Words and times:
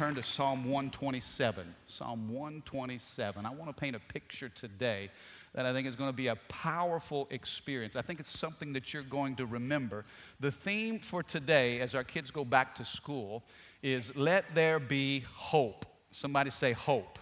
turn 0.00 0.14
to 0.14 0.22
Psalm 0.22 0.64
127. 0.64 1.74
Psalm 1.84 2.32
127. 2.32 3.44
I 3.44 3.50
want 3.50 3.66
to 3.66 3.78
paint 3.78 3.94
a 3.94 3.98
picture 3.98 4.48
today 4.48 5.10
that 5.52 5.66
I 5.66 5.74
think 5.74 5.86
is 5.86 5.94
going 5.94 6.08
to 6.08 6.16
be 6.16 6.28
a 6.28 6.36
powerful 6.48 7.28
experience. 7.30 7.96
I 7.96 8.00
think 8.00 8.18
it's 8.18 8.30
something 8.30 8.72
that 8.72 8.94
you're 8.94 9.02
going 9.02 9.36
to 9.36 9.44
remember. 9.44 10.06
The 10.40 10.50
theme 10.50 11.00
for 11.00 11.22
today, 11.22 11.80
as 11.80 11.94
our 11.94 12.02
kids 12.02 12.30
go 12.30 12.46
back 12.46 12.74
to 12.76 12.84
school, 12.86 13.42
is 13.82 14.16
let 14.16 14.46
there 14.54 14.78
be 14.78 15.22
hope. 15.34 15.84
Somebody 16.10 16.48
say 16.48 16.72
hope. 16.72 17.18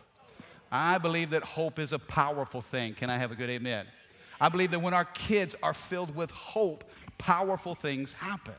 I 0.71 0.99
believe 0.99 1.31
that 1.31 1.43
hope 1.43 1.81
is 1.81 1.93
a 1.93 1.99
powerful 1.99 2.61
thing. 2.61 2.95
Can 2.95 3.11
I 3.11 3.19
have 3.19 3.33
a 3.33 3.35
good 3.35 3.51
amen? 3.51 3.87
I 4.41 4.51
believe 4.51 4.71
that 4.71 4.83
when 4.83 4.95
our 4.95 5.07
kids 5.07 5.57
are 5.65 5.75
filled 5.75 6.15
with 6.15 6.31
hope, 6.31 6.85
powerful 7.19 7.75
things 7.75 8.13
happen. 8.13 8.55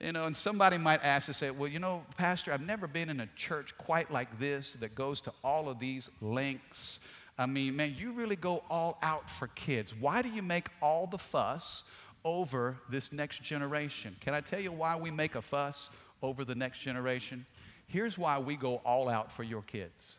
You 0.00 0.12
know, 0.12 0.26
and 0.26 0.36
somebody 0.36 0.78
might 0.78 1.02
ask 1.02 1.26
and 1.26 1.34
say, 1.34 1.50
well, 1.50 1.68
you 1.68 1.80
know, 1.80 2.04
Pastor, 2.16 2.52
I've 2.52 2.64
never 2.64 2.86
been 2.86 3.08
in 3.08 3.20
a 3.20 3.28
church 3.34 3.76
quite 3.78 4.10
like 4.12 4.38
this 4.38 4.74
that 4.74 4.94
goes 4.94 5.20
to 5.22 5.32
all 5.42 5.68
of 5.68 5.80
these 5.80 6.08
lengths. 6.20 7.00
I 7.36 7.46
mean, 7.46 7.74
man, 7.74 7.96
you 7.98 8.12
really 8.12 8.36
go 8.36 8.62
all 8.70 8.98
out 9.02 9.28
for 9.28 9.48
kids. 9.48 9.94
Why 9.94 10.22
do 10.22 10.28
you 10.28 10.42
make 10.42 10.68
all 10.80 11.08
the 11.08 11.18
fuss 11.18 11.82
over 12.24 12.76
this 12.88 13.12
next 13.12 13.42
generation? 13.42 14.14
Can 14.20 14.34
I 14.34 14.40
tell 14.40 14.60
you 14.60 14.70
why 14.70 14.94
we 14.94 15.10
make 15.10 15.34
a 15.34 15.42
fuss 15.42 15.90
over 16.22 16.44
the 16.44 16.54
next 16.54 16.78
generation? 16.78 17.44
Here's 17.88 18.16
why 18.16 18.38
we 18.38 18.54
go 18.54 18.76
all 18.84 19.08
out 19.08 19.32
for 19.32 19.42
your 19.42 19.62
kids 19.62 20.18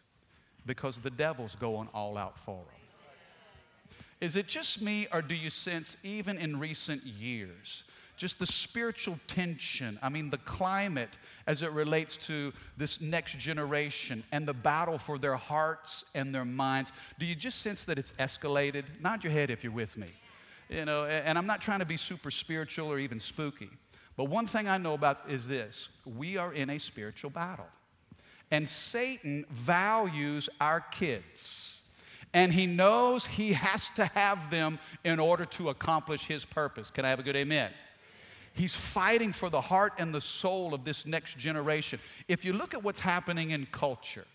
because 0.66 0.98
the 0.98 1.10
devil's 1.10 1.56
going 1.56 1.88
all 1.94 2.18
out 2.18 2.38
for 2.38 2.58
them. 2.58 3.96
Is 4.22 4.36
it 4.36 4.48
just 4.48 4.82
me, 4.82 5.08
or 5.14 5.22
do 5.22 5.34
you 5.34 5.50
sense, 5.50 5.96
even 6.04 6.38
in 6.38 6.60
recent 6.60 7.04
years, 7.06 7.86
just 8.20 8.38
the 8.38 8.46
spiritual 8.46 9.18
tension, 9.28 9.98
I 10.04 10.10
mean, 10.10 10.30
the 10.30 10.40
climate 10.40 11.18
as 11.48 11.62
it 11.62 11.72
relates 11.72 12.18
to 12.28 12.52
this 12.76 13.00
next 13.00 13.38
generation 13.40 14.24
and 14.34 14.46
the 14.46 14.54
battle 14.54 14.98
for 14.98 15.18
their 15.18 15.38
hearts 15.38 16.04
and 16.14 16.36
their 16.36 16.44
minds. 16.44 16.92
Do 17.18 17.26
you 17.26 17.34
just 17.34 17.62
sense 17.62 17.86
that 17.86 17.98
it's 17.98 18.12
escalated? 18.20 18.84
Nod 19.00 19.24
your 19.24 19.32
head 19.32 19.50
if 19.50 19.64
you're 19.64 19.72
with 19.72 19.96
me. 19.96 20.10
You 20.70 20.84
know, 20.84 21.06
and 21.06 21.38
I'm 21.38 21.48
not 21.48 21.62
trying 21.62 21.80
to 21.80 21.86
be 21.86 21.96
super 21.96 22.30
spiritual 22.30 22.92
or 22.92 23.00
even 23.00 23.22
spooky, 23.22 23.70
but 24.18 24.26
one 24.26 24.46
thing 24.46 24.68
I 24.68 24.78
know 24.78 24.96
about 24.96 25.22
is 25.30 25.48
this 25.48 25.88
we 26.06 26.36
are 26.36 26.54
in 26.54 26.70
a 26.70 26.78
spiritual 26.78 27.30
battle. 27.30 27.68
And 28.52 28.68
Satan 28.68 29.46
values 29.50 30.50
our 30.60 30.82
kids. 30.82 31.78
And 32.34 32.52
he 32.52 32.68
knows 32.68 33.26
he 33.26 33.54
has 33.54 33.90
to 33.92 34.06
have 34.08 34.52
them 34.52 34.78
in 35.06 35.20
order 35.20 35.46
to 35.46 35.70
accomplish 35.70 36.28
his 36.28 36.44
purpose. 36.44 36.92
Can 36.92 37.06
I 37.06 37.10
have 37.10 37.20
a 37.20 37.24
good 37.24 37.38
amen? 37.38 37.72
He's 38.54 38.76
fighting 38.76 39.32
for 39.32 39.50
the 39.50 39.62
heart 39.62 39.94
and 39.98 40.14
the 40.14 40.22
soul 40.22 40.74
of 40.74 40.84
this 40.84 41.06
next 41.06 41.38
generation. 41.38 42.00
If 42.28 42.44
you 42.44 42.54
look 42.54 42.74
at 42.74 42.84
what's 42.84 43.00
happening 43.00 43.52
in 43.52 43.68
culture, 43.72 44.26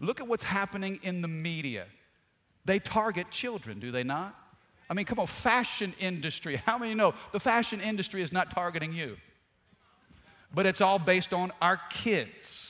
look 0.00 0.20
at 0.20 0.26
what's 0.26 0.44
happening 0.44 0.98
in 1.02 1.22
the 1.22 1.28
media. 1.28 1.86
They 2.64 2.78
target 2.78 3.30
children, 3.30 3.80
do 3.80 3.90
they 3.90 4.04
not? 4.04 4.34
I 4.88 4.94
mean, 4.94 5.06
come 5.06 5.18
on, 5.18 5.26
fashion 5.26 5.94
industry. 6.00 6.56
How 6.66 6.78
many 6.78 6.94
know 6.94 7.14
the 7.32 7.40
fashion 7.40 7.80
industry 7.80 8.22
is 8.22 8.32
not 8.32 8.50
targeting 8.50 8.92
you? 8.92 9.16
But 10.52 10.66
it's 10.66 10.80
all 10.80 10.98
based 10.98 11.32
on 11.32 11.52
our 11.62 11.80
kids. 11.90 12.69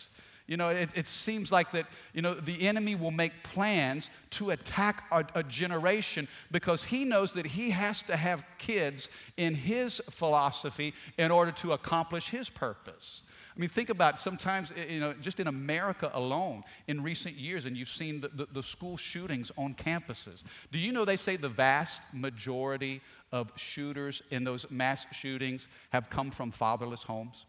You 0.51 0.57
know, 0.57 0.71
it, 0.71 0.91
it, 0.97 1.07
seems 1.07 1.53
like 1.53 1.71
that, 1.71 1.87
you 2.13 2.23
know, 2.23 2.35
the 2.35 2.67
enemy 2.67 2.97
will 2.97 3.13
make 3.13 3.45
plans 3.45 4.11
to 4.31 4.51
attack 4.51 5.05
a, 5.13 5.25
a, 5.37 5.45
generation 5.45 6.27
because 6.51 6.83
he 6.83 7.05
knows 7.05 7.35
that 7.35 7.47
he 7.47 7.71
has 7.71 8.03
to 8.03 8.17
have 8.17 8.43
kids 8.59 9.09
in 9.37 9.55
his 9.55 10.03
philosophy 10.11 10.93
in 11.19 11.31
order 11.31 11.53
to 11.53 11.73
accomplish 11.73 12.31
his 12.31 12.51
purpose. 12.51 13.23
I 13.57 13.61
mean, 13.61 13.69
think 13.69 13.91
about 13.91 14.19
sometimes, 14.19 14.73
eh, 14.77 14.95
you 14.95 14.99
know, 14.99 15.15
just 15.21 15.39
in 15.39 15.47
America 15.47 16.11
alone 16.15 16.65
in 16.89 17.01
recent 17.01 17.37
years, 17.37 17.65
and 17.65 17.77
you've 17.77 17.89
seen 17.89 18.21
the, 18.21 18.29
the, 18.31 18.49
the 18.53 18.63
school 18.65 18.97
shootings 18.97 19.53
on 19.57 19.75
campuses. 19.75 20.43
Do 20.73 20.81
you 20.81 20.91
know 20.91 21.05
they 21.05 21.17
say 21.17 21.37
the 21.37 21.49
vast 21.49 22.03
majority 22.13 23.03
of 23.31 23.53
shooters 23.55 24.21
in 24.33 24.43
those 24.43 24.69
mass 24.69 25.07
shootings 25.13 25.69
have 25.91 26.11
come 26.11 26.33
from 26.33 26.51
fatherless 26.51 27.05
homes? 27.05 27.45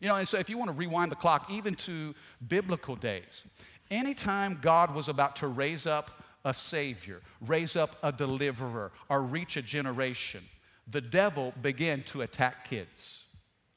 You 0.00 0.08
know, 0.08 0.16
and 0.16 0.26
so 0.26 0.38
if 0.38 0.48
you 0.48 0.56
want 0.58 0.70
to 0.70 0.76
rewind 0.76 1.12
the 1.12 1.16
clock 1.16 1.50
even 1.50 1.74
to 1.76 2.14
biblical 2.48 2.96
days, 2.96 3.44
anytime 3.90 4.58
God 4.60 4.94
was 4.94 5.08
about 5.08 5.36
to 5.36 5.46
raise 5.46 5.86
up 5.86 6.10
a 6.44 6.54
Savior, 6.54 7.20
raise 7.42 7.76
up 7.76 7.96
a 8.02 8.10
deliverer, 8.10 8.92
or 9.10 9.22
reach 9.22 9.58
a 9.58 9.62
generation, 9.62 10.42
the 10.88 11.02
devil 11.02 11.52
began 11.60 12.02
to 12.04 12.22
attack 12.22 12.68
kids. 12.68 13.18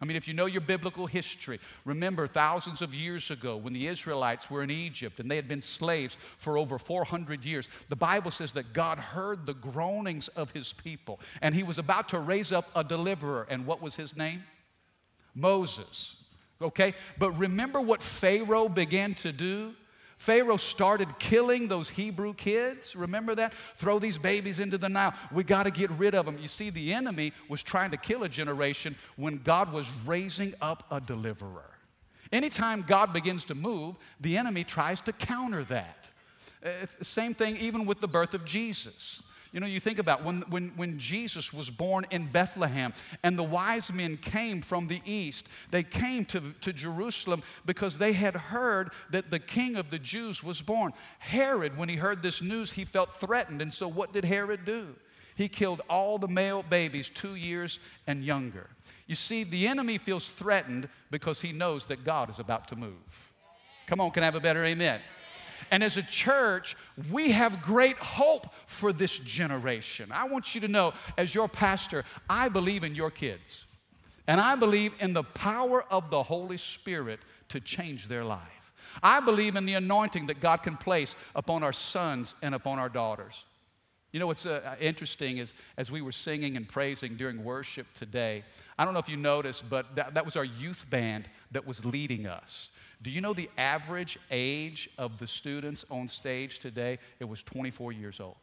I 0.02 0.06
mean, 0.06 0.18
if 0.18 0.28
you 0.28 0.34
know 0.34 0.48
your 0.48 0.62
biblical 0.62 1.08
history, 1.08 1.62
remember 1.86 2.28
thousands 2.28 2.82
of 2.82 2.94
years 2.94 3.32
ago 3.32 3.56
when 3.56 3.72
the 3.72 3.88
Israelites 3.88 4.52
were 4.52 4.62
in 4.62 4.70
Egypt 4.70 5.22
and 5.22 5.32
they 5.32 5.38
had 5.38 5.48
been 5.48 5.62
slaves 5.62 6.18
for 6.38 6.58
over 6.58 6.78
400 6.78 7.46
years, 7.46 7.70
the 7.88 7.96
Bible 7.96 8.30
says 8.30 8.52
that 8.54 8.74
God 8.74 8.98
heard 8.98 9.46
the 9.46 9.54
groanings 9.54 10.28
of 10.30 10.52
his 10.52 10.74
people 10.74 11.22
and 11.42 11.56
he 11.56 11.64
was 11.64 11.78
about 11.78 12.10
to 12.10 12.20
raise 12.20 12.52
up 12.52 12.70
a 12.76 12.84
deliverer. 12.84 13.48
And 13.50 13.66
what 13.66 13.82
was 13.82 13.96
his 13.96 14.18
name? 14.18 14.44
Moses. 15.36 16.16
Okay? 16.62 16.94
But 17.18 17.32
remember 17.38 17.82
what 17.82 18.02
Pharaoh 18.02 18.70
began 18.70 19.14
to 19.16 19.32
do? 19.32 19.74
Pharaoh 20.18 20.56
started 20.56 21.20
killing 21.20 21.68
those 21.68 21.90
Hebrew 21.90 22.34
kids. 22.34 22.96
Remember 22.96 23.36
that? 23.36 23.52
Throw 23.78 24.00
these 24.00 24.18
babies 24.18 24.60
into 24.60 24.78
the 24.78 24.88
Nile. 24.88 25.14
We 25.34 25.44
got 25.44 25.64
to 25.64 25.72
get 25.72 25.92
rid 25.92 26.16
of 26.16 26.26
them. 26.26 26.38
You 26.40 26.48
see, 26.48 26.70
the 26.70 26.94
enemy 26.94 27.34
was 27.50 27.62
trying 27.62 27.92
to 27.92 27.98
kill 27.98 28.24
a 28.24 28.30
generation 28.30 28.96
when 29.18 29.40
God 29.44 29.74
was 29.74 29.90
raising 30.06 30.54
up 30.62 30.86
a 30.90 31.02
deliverer. 31.02 31.70
Anytime 32.32 32.84
God 32.84 33.12
begins 33.12 33.44
to 33.46 33.56
move, 33.56 33.96
the 34.22 34.38
enemy 34.38 34.64
tries 34.64 35.02
to 35.02 35.12
counter 35.12 35.66
that. 35.66 36.10
Uh, 36.66 36.70
same 37.02 37.34
thing 37.34 37.58
even 37.58 37.86
with 37.86 38.00
the 38.00 38.08
birth 38.08 38.34
of 38.34 38.46
Jesus. 38.46 39.22
You 39.54 39.60
know, 39.60 39.68
you 39.68 39.80
think 39.80 40.00
about 40.00 40.24
when, 40.24 40.42
when, 40.50 40.70
when 40.70 40.98
Jesus 40.98 41.54
was 41.54 41.70
born 41.70 42.08
in 42.10 42.26
Bethlehem 42.26 42.92
and 43.22 43.38
the 43.38 43.44
wise 43.44 43.94
men 43.94 44.18
came 44.18 44.64
from 44.64 44.88
the 44.88 45.00
east, 45.06 45.48
they 45.70 45.84
came 45.84 46.26
to, 46.26 46.42
to 46.62 46.74
Jerusalem 46.74 47.44
because 47.64 48.00
they 48.00 48.14
had 48.14 48.36
heard 48.36 48.90
that 49.12 49.30
the 49.30 49.38
king 49.38 49.76
of 49.76 49.92
the 49.92 50.00
Jews 50.00 50.44
was 50.44 50.60
born. 50.60 50.92
Herod, 51.20 51.78
when 51.78 51.88
he 51.88 51.96
heard 51.96 52.24
this 52.24 52.42
news, 52.42 52.72
he 52.72 52.84
felt 52.84 53.14
threatened. 53.20 53.62
And 53.62 53.72
so, 53.72 53.88
what 53.88 54.12
did 54.12 54.26
Herod 54.26 54.66
do? 54.66 54.96
He 55.36 55.48
killed 55.48 55.82
all 55.88 56.18
the 56.18 56.28
male 56.28 56.64
babies 56.64 57.12
two 57.12 57.36
years 57.36 57.78
and 58.08 58.24
younger. 58.24 58.70
You 59.06 59.16
see, 59.16 59.44
the 59.44 59.68
enemy 59.68 60.00
feels 60.00 60.32
threatened 60.32 60.90
because 61.12 61.42
he 61.42 61.52
knows 61.52 61.86
that 61.88 62.04
God 62.04 62.32
is 62.32 62.40
about 62.40 62.68
to 62.70 62.76
move. 62.76 63.32
Come 63.86 64.02
on, 64.02 64.10
can 64.10 64.24
I 64.24 64.28
have 64.28 64.36
a 64.36 64.40
better 64.40 64.66
amen? 64.66 65.00
And 65.72 65.84
as 65.84 65.98
a 65.98 66.04
church, 66.04 66.76
we 67.12 67.32
have 67.32 67.62
great 67.62 67.98
hope 67.98 68.48
for 68.68 68.94
this 68.94 69.18
generation. 69.20 70.10
I 70.12 70.28
want 70.28 70.56
you 70.56 70.62
to 70.62 70.68
know, 70.68 70.94
as 71.18 71.34
your 71.34 71.48
pastor, 71.48 72.06
I 72.30 72.50
believe 72.50 72.84
in 72.84 72.96
your 72.96 73.12
kids. 73.12 73.66
And 74.28 74.40
I 74.40 74.56
believe 74.56 74.94
in 75.00 75.14
the 75.14 75.24
power 75.24 75.84
of 75.92 76.10
the 76.10 76.24
Holy 76.24 76.58
Spirit 76.58 77.20
to 77.50 77.60
change 77.60 78.08
their 78.08 78.24
life. 78.24 78.42
I 79.02 79.20
believe 79.20 79.56
in 79.56 79.66
the 79.66 79.74
anointing 79.74 80.28
that 80.28 80.40
God 80.40 80.58
can 80.64 80.78
place 80.78 81.16
upon 81.36 81.64
our 81.64 81.74
sons 81.74 82.36
and 82.42 82.54
upon 82.54 82.80
our 82.80 82.90
daughters. 82.90 83.46
You 84.12 84.20
know 84.20 84.28
what's 84.28 84.46
uh, 84.46 84.76
interesting 84.80 85.38
is 85.40 85.54
as 85.76 85.90
we 85.90 86.04
were 86.04 86.12
singing 86.12 86.56
and 86.56 86.70
praising 86.70 87.16
during 87.16 87.44
worship 87.44 87.88
today, 87.96 88.44
I 88.78 88.86
don't 88.86 88.94
know 88.94 89.00
if 89.00 89.10
you 89.10 89.18
noticed, 89.18 89.68
but 89.68 89.96
that, 89.96 90.14
that 90.14 90.24
was 90.24 90.38
our 90.38 90.46
youth 90.46 90.86
band 90.90 91.28
that 91.52 91.66
was 91.66 91.84
leading 91.84 92.28
us. 92.28 92.70
Do 93.04 93.10
you 93.10 93.20
know 93.20 93.34
the 93.34 93.50
average 93.58 94.18
age 94.32 94.90
of 94.98 95.18
the 95.18 95.28
students 95.28 95.84
on 95.92 96.08
stage 96.08 96.60
today? 96.60 97.00
It 97.20 97.26
was 97.26 97.44
24 97.44 97.92
years 97.92 98.22
old. 98.22 98.38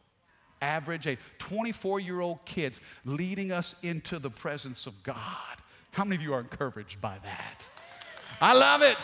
Average 0.61 1.07
age, 1.07 1.19
24 1.39 1.99
year 1.99 2.21
old 2.21 2.45
kids 2.45 2.79
leading 3.03 3.51
us 3.51 3.75
into 3.81 4.19
the 4.19 4.29
presence 4.29 4.85
of 4.85 5.01
God. 5.01 5.17
How 5.89 6.05
many 6.05 6.17
of 6.17 6.21
you 6.21 6.33
are 6.33 6.39
encouraged 6.39 7.01
by 7.01 7.17
that? 7.23 7.67
I 8.39 8.53
love 8.53 8.83
it. 8.83 8.97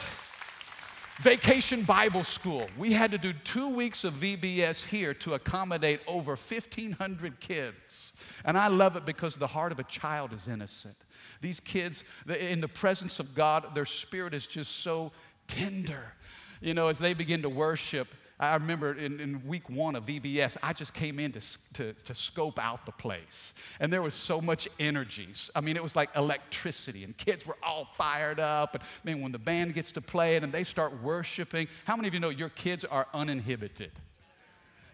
Vacation 1.20 1.82
Bible 1.82 2.24
School. 2.24 2.68
We 2.78 2.94
had 2.94 3.10
to 3.10 3.18
do 3.18 3.34
two 3.34 3.70
weeks 3.70 4.04
of 4.04 4.14
VBS 4.14 4.86
here 4.86 5.16
to 5.16 5.34
accommodate 5.34 6.00
over 6.06 6.36
1,500 6.36 7.40
kids. 7.40 8.14
And 8.46 8.56
I 8.56 8.68
love 8.68 8.96
it 8.96 9.04
because 9.04 9.36
the 9.36 9.48
heart 9.48 9.72
of 9.72 9.80
a 9.80 9.84
child 9.84 10.32
is 10.32 10.48
innocent. 10.48 10.96
These 11.42 11.60
kids, 11.60 12.04
in 12.28 12.62
the 12.62 12.68
presence 12.68 13.20
of 13.20 13.34
God, 13.34 13.74
their 13.74 13.86
spirit 13.86 14.36
is 14.36 14.46
just 14.46 14.78
so 14.78 15.12
tender. 15.48 16.14
You 16.62 16.74
know, 16.74 16.88
as 16.88 17.00
they 17.00 17.14
begin 17.14 17.42
to 17.44 17.50
worship, 17.50 18.08
I 18.40 18.54
remember 18.54 18.94
in, 18.94 19.20
in, 19.20 19.48
week 19.48 19.68
one 19.68 19.96
of 19.96 20.06
VBS, 20.06 20.58
I 20.62 20.72
just 20.72 20.94
came 20.94 21.18
in 21.18 21.32
to, 21.32 21.42
to, 21.74 21.94
to, 21.94 22.14
scope 22.14 22.60
out 22.60 22.86
the 22.86 22.92
place. 22.92 23.56
And 23.80 23.92
there 23.92 24.04
was 24.04 24.14
so 24.14 24.40
much 24.40 24.68
energy. 24.80 25.30
I 25.56 25.62
mean, 25.62 25.76
it 25.76 25.82
was 25.82 25.96
like 25.96 26.16
electricity, 26.16 27.04
and 27.04 27.18
kids 27.18 27.48
were 27.48 27.58
all 27.64 27.86
fired 27.98 28.40
up. 28.40 28.76
And 28.76 28.84
man, 29.04 29.22
when 29.22 29.32
the 29.32 29.40
band 29.40 29.74
gets 29.74 29.92
to 29.94 30.02
play 30.02 30.36
it 30.36 30.44
and 30.44 30.54
they 30.54 30.64
start 30.64 31.02
worshiping, 31.02 31.68
how 31.86 31.96
many 31.96 32.08
of 32.08 32.14
you 32.14 32.20
know 32.20 32.30
your 32.30 32.50
kids 32.50 32.86
are 32.86 33.08
uninhibited? 33.12 33.92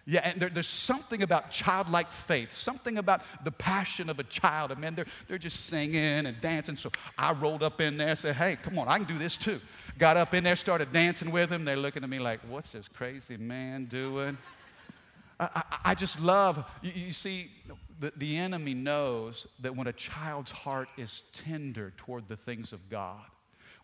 Yeah, 0.05 0.19
and 0.25 0.39
there, 0.39 0.50
there's 0.50 0.67
something 0.67 1.23
about 1.23 1.50
childlike 1.50 2.11
faith, 2.11 2.51
something 2.51 2.97
about 2.97 3.21
the 3.45 3.51
passion 3.51 4.09
of 4.09 4.19
a 4.19 4.23
child. 4.23 4.71
And 4.71 4.81
man, 4.81 4.95
they're, 4.95 5.05
they're 5.29 5.38
just 5.38 5.67
singing 5.67 6.25
and 6.25 6.41
dancing. 6.41 6.75
So 6.75 6.91
I 7.17 7.31
rolled 7.31 7.63
up 7.63 7.79
in 7.79 7.95
there 7.95 8.09
and 8.09 8.19
said, 8.19 8.35
hey, 8.35 8.57
come 8.61 8.77
on, 8.77 8.89
I 8.89 8.97
can 8.97 9.07
do 9.07 9.17
this 9.17 9.38
too. 9.38 9.61
Got 9.97 10.17
up 10.17 10.33
in 10.33 10.44
there, 10.44 10.57
started 10.57 10.91
dancing 10.91 11.31
with 11.31 11.50
them. 11.50 11.63
They're 11.63 11.77
looking 11.77 12.03
at 12.03 12.09
me 12.09 12.19
like, 12.19 12.41
what's 12.50 12.73
this 12.73 12.89
crazy 12.89 13.38
man 13.38 13.85
doing? 13.85 14.38
I, 15.39 15.50
I, 15.55 15.77
I 15.85 15.95
just 15.95 16.19
love, 16.19 16.69
you, 16.81 16.91
you 16.94 17.11
see, 17.13 17.51
the, 18.01 18.11
the 18.17 18.35
enemy 18.35 18.73
knows 18.73 19.47
that 19.61 19.73
when 19.73 19.88
a 19.88 19.94
child's 19.94 20.51
heart 20.51 20.89
is 20.97 21.23
tender 21.31 21.94
toward 21.95 22.27
the 22.27 22.35
things 22.35 22.73
of 22.73 22.89
God, 22.89 23.21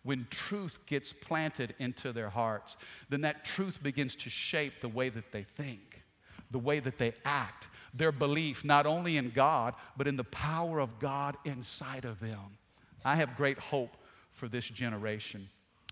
when 0.02 0.26
truth 0.28 0.78
gets 0.84 1.14
planted 1.14 1.74
into 1.78 2.12
their 2.12 2.28
hearts, 2.28 2.76
then 3.08 3.22
that 3.22 3.46
truth 3.46 3.82
begins 3.82 4.14
to 4.16 4.28
shape 4.28 4.74
the 4.82 4.88
way 4.88 5.08
that 5.08 5.32
they 5.32 5.44
think 5.56 6.02
the 6.50 6.58
way 6.58 6.80
that 6.80 6.98
they 6.98 7.12
act, 7.24 7.68
their 7.94 8.12
belief 8.12 8.64
not 8.64 8.86
only 8.86 9.16
in 9.16 9.30
God, 9.30 9.74
but 9.96 10.06
in 10.06 10.16
the 10.16 10.24
power 10.24 10.80
of 10.80 10.98
God 10.98 11.36
inside 11.44 12.04
of 12.04 12.20
them. 12.20 12.58
I 13.04 13.16
have 13.16 13.36
great 13.36 13.58
hope 13.58 13.96
for 14.32 14.48
this 14.48 14.68
generation. 14.68 15.48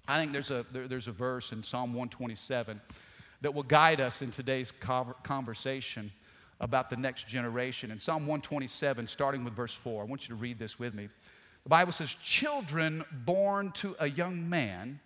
I 0.07 0.19
think 0.19 0.33
there's 0.33 0.51
a, 0.51 0.65
there, 0.73 0.89
there's 0.89 1.09
a 1.09 1.13
verse 1.13 1.53
in 1.53 1.63
Psalm 1.63 1.91
127 1.93 2.81
that 3.41 3.55
will 3.55 3.63
guide 3.63 4.01
us 4.01 4.23
in 4.23 4.31
today's 4.33 4.73
conversation 5.23 6.11
about 6.61 6.91
the 6.91 6.97
next 6.97 7.29
generation. 7.29 7.91
In 7.91 7.99
Psalm 7.99 8.23
127, 8.23 9.07
starting 9.07 9.45
with 9.45 9.55
verse 9.55 9.75
4, 9.75 10.03
I 10.03 10.07
want 10.07 10.29
you 10.29 10.35
to 10.35 10.41
read 10.41 10.59
this 10.59 10.79
with 10.79 10.95
me. 10.95 11.09
The 11.63 11.69
Bible 11.69 11.93
says, 11.93 12.15
Children 12.15 13.05
born 13.25 13.71
to 13.73 13.95
a 14.01 14.09
young 14.09 14.49
man 14.49 14.99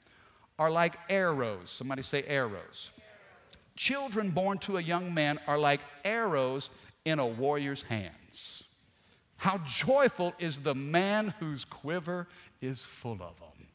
are 0.58 0.70
like 0.70 0.94
arrows. 1.10 1.70
Somebody 1.70 2.02
say 2.02 2.22
arrows. 2.26 2.90
Children 3.76 4.30
born 4.30 4.58
to 4.58 4.76
a 4.76 4.82
young 4.82 5.14
man 5.14 5.38
are 5.46 5.58
like 5.58 5.80
arrows 6.04 6.70
in 7.04 7.19
a 7.19 7.26
warrior's 7.26 7.82
hands. 7.82 8.64
How 9.36 9.58
joyful 9.66 10.34
is 10.38 10.60
the 10.60 10.74
man 10.74 11.34
whose 11.40 11.64
quiver 11.64 12.28
is 12.60 12.84
full 12.84 13.14
of 13.14 13.38
them. 13.40 13.66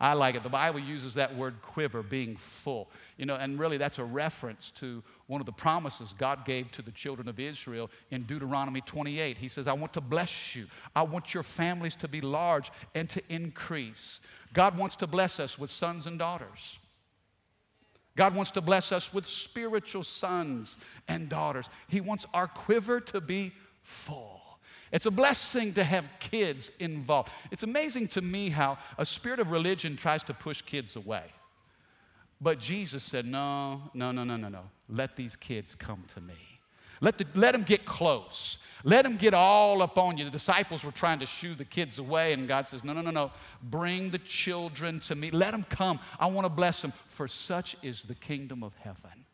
I 0.00 0.14
like 0.14 0.34
it. 0.34 0.42
The 0.42 0.48
Bible 0.48 0.80
uses 0.80 1.14
that 1.14 1.34
word 1.36 1.54
quiver, 1.62 2.02
being 2.02 2.36
full. 2.36 2.90
You 3.16 3.26
know, 3.26 3.36
and 3.36 3.58
really 3.58 3.76
that's 3.76 3.98
a 3.98 4.04
reference 4.04 4.70
to 4.72 5.02
one 5.28 5.40
of 5.40 5.46
the 5.46 5.52
promises 5.52 6.14
God 6.18 6.44
gave 6.44 6.70
to 6.72 6.82
the 6.82 6.90
children 6.90 7.28
of 7.28 7.38
Israel 7.38 7.90
in 8.10 8.24
Deuteronomy 8.24 8.80
28. 8.80 9.38
He 9.38 9.48
says, 9.48 9.68
I 9.68 9.72
want 9.72 9.92
to 9.92 10.00
bless 10.00 10.56
you. 10.56 10.66
I 10.96 11.04
want 11.04 11.32
your 11.32 11.44
families 11.44 11.94
to 11.96 12.08
be 12.08 12.20
large 12.20 12.72
and 12.94 13.08
to 13.10 13.22
increase. 13.28 14.20
God 14.52 14.76
wants 14.76 14.96
to 14.96 15.06
bless 15.06 15.38
us 15.38 15.58
with 15.58 15.70
sons 15.70 16.06
and 16.06 16.18
daughters. 16.18 16.78
God 18.16 18.34
wants 18.34 18.52
to 18.52 18.60
bless 18.60 18.92
us 18.92 19.12
with 19.12 19.26
spiritual 19.26 20.04
sons 20.04 20.76
and 21.08 21.28
daughters. 21.28 21.68
He 21.88 22.00
wants 22.00 22.26
our 22.32 22.46
quiver 22.46 23.00
to 23.00 23.20
be 23.20 23.52
full. 23.82 24.40
It's 24.92 25.06
a 25.06 25.10
blessing 25.10 25.72
to 25.74 25.82
have 25.82 26.08
kids 26.20 26.70
involved. 26.78 27.32
It's 27.50 27.64
amazing 27.64 28.08
to 28.08 28.22
me 28.22 28.48
how 28.50 28.78
a 28.96 29.04
spirit 29.04 29.40
of 29.40 29.50
religion 29.50 29.96
tries 29.96 30.22
to 30.24 30.34
push 30.34 30.62
kids 30.62 30.94
away. 30.94 31.24
But 32.40 32.60
Jesus 32.60 33.02
said, 33.02 33.26
No, 33.26 33.82
no, 33.92 34.12
no, 34.12 34.22
no, 34.22 34.36
no, 34.36 34.48
no. 34.48 34.62
Let 34.88 35.16
these 35.16 35.34
kids 35.34 35.74
come 35.74 36.04
to 36.14 36.20
me. 36.20 36.34
Let, 37.00 37.18
the, 37.18 37.26
let 37.34 37.52
them 37.52 37.62
get 37.62 37.84
close. 37.84 38.58
Let 38.86 39.04
them 39.04 39.16
get 39.16 39.32
all 39.32 39.80
up 39.80 39.96
on 39.96 40.18
you. 40.18 40.24
The 40.24 40.30
disciples 40.30 40.84
were 40.84 40.92
trying 40.92 41.18
to 41.20 41.26
shoo 41.26 41.54
the 41.54 41.64
kids 41.64 41.98
away, 41.98 42.34
and 42.34 42.46
God 42.46 42.68
says, 42.68 42.84
No, 42.84 42.92
no, 42.92 43.00
no, 43.00 43.10
no. 43.10 43.30
Bring 43.62 44.10
the 44.10 44.18
children 44.18 45.00
to 45.00 45.14
me. 45.14 45.30
Let 45.30 45.52
them 45.52 45.64
come. 45.70 45.98
I 46.20 46.26
want 46.26 46.44
to 46.44 46.50
bless 46.50 46.82
them, 46.82 46.92
for 47.08 47.26
such 47.26 47.76
is 47.82 48.02
the 48.02 48.14
kingdom 48.14 48.62
of 48.62 48.74
heaven. 48.76 49.24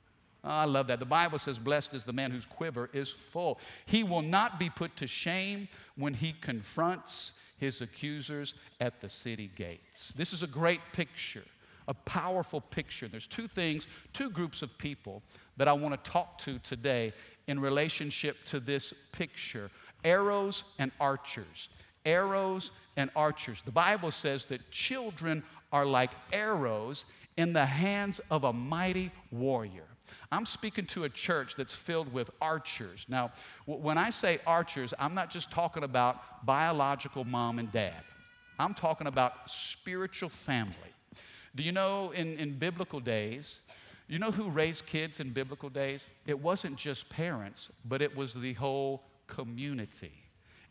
Oh, 0.44 0.48
I 0.48 0.64
love 0.64 0.86
that. 0.86 1.00
The 1.00 1.04
Bible 1.04 1.38
says, 1.38 1.58
Blessed 1.58 1.94
is 1.94 2.04
the 2.04 2.12
man 2.12 2.30
whose 2.30 2.46
quiver 2.46 2.88
is 2.92 3.10
full. 3.10 3.58
He 3.86 4.04
will 4.04 4.22
not 4.22 4.58
be 4.58 4.70
put 4.70 4.96
to 4.96 5.06
shame 5.06 5.68
when 5.96 6.14
he 6.14 6.32
confronts 6.40 7.32
his 7.58 7.82
accusers 7.82 8.54
at 8.80 9.00
the 9.00 9.08
city 9.08 9.50
gates. 9.54 10.14
This 10.16 10.32
is 10.32 10.42
a 10.42 10.46
great 10.46 10.80
picture, 10.92 11.44
a 11.88 11.94
powerful 11.94 12.60
picture. 12.60 13.06
There's 13.06 13.26
two 13.26 13.48
things, 13.48 13.86
two 14.14 14.30
groups 14.30 14.62
of 14.62 14.78
people 14.78 15.22
that 15.58 15.68
I 15.68 15.74
want 15.74 16.02
to 16.02 16.10
talk 16.10 16.38
to 16.38 16.58
today 16.60 17.12
in 17.50 17.58
relationship 17.58 18.36
to 18.44 18.60
this 18.60 18.94
picture 19.10 19.70
arrows 20.04 20.62
and 20.78 20.92
archers. 21.00 21.68
Arrows 22.06 22.70
and 22.96 23.10
archers. 23.16 23.60
The 23.64 23.72
Bible 23.72 24.12
says 24.12 24.44
that 24.46 24.70
children 24.70 25.42
are 25.72 25.84
like 25.84 26.12
arrows 26.32 27.04
in 27.36 27.52
the 27.52 27.66
hands 27.66 28.20
of 28.30 28.44
a 28.44 28.52
mighty 28.52 29.10
warrior. 29.32 29.88
I'm 30.30 30.46
speaking 30.46 30.86
to 30.86 31.04
a 31.04 31.08
church 31.08 31.56
that's 31.56 31.74
filled 31.74 32.12
with 32.12 32.30
archers. 32.40 33.04
Now, 33.08 33.32
when 33.66 33.98
I 33.98 34.10
say 34.10 34.38
archers, 34.46 34.94
I'm 34.96 35.14
not 35.14 35.28
just 35.28 35.50
talking 35.50 35.82
about 35.82 36.46
biological 36.46 37.24
mom 37.24 37.58
and 37.58 37.70
dad, 37.72 38.02
I'm 38.60 38.74
talking 38.74 39.08
about 39.08 39.50
spiritual 39.50 40.28
family. 40.28 40.76
Do 41.56 41.64
you 41.64 41.72
know 41.72 42.12
in, 42.12 42.38
in 42.38 42.58
biblical 42.58 43.00
days, 43.00 43.60
you 44.10 44.18
know 44.18 44.32
who 44.32 44.50
raised 44.50 44.86
kids 44.86 45.20
in 45.20 45.30
biblical 45.30 45.68
days? 45.68 46.04
It 46.26 46.38
wasn't 46.38 46.76
just 46.76 47.08
parents, 47.08 47.68
but 47.84 48.02
it 48.02 48.16
was 48.16 48.34
the 48.34 48.54
whole 48.54 49.04
community. 49.28 50.12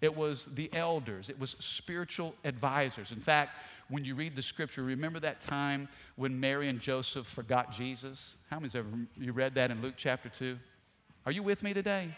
It 0.01 0.15
was 0.15 0.45
the 0.45 0.69
elders, 0.73 1.29
it 1.29 1.39
was 1.39 1.55
spiritual 1.59 2.35
advisors. 2.43 3.11
In 3.11 3.19
fact, 3.19 3.57
when 3.89 4.05
you 4.05 4.13
read 4.13 4.35
the 4.35 4.41
scripture, 4.41 4.83
remember 4.83 5.19
that 5.21 5.41
time 5.41 5.89
when 6.15 6.39
Mary 6.39 6.69
and 6.69 6.79
Joseph 6.79 7.25
forgot 7.25 7.71
Jesus? 7.71 8.35
How 8.49 8.57
many's 8.57 8.75
ever 8.75 8.87
you 9.17 9.31
read 9.31 9.55
that 9.55 9.71
in 9.71 9.81
Luke 9.81 9.95
chapter 9.97 10.29
2? 10.29 10.57
Are 11.25 11.31
you 11.31 11.41
with 11.41 11.63
me 11.63 11.73
today? 11.73 12.15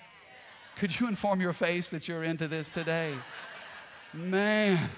Could 0.76 1.00
you 1.00 1.08
inform 1.08 1.40
your 1.40 1.54
face 1.54 1.90
that 1.92 2.08
you're 2.08 2.24
into 2.24 2.48
this 2.48 2.70
today? 2.70 3.14
Man, 4.14 4.90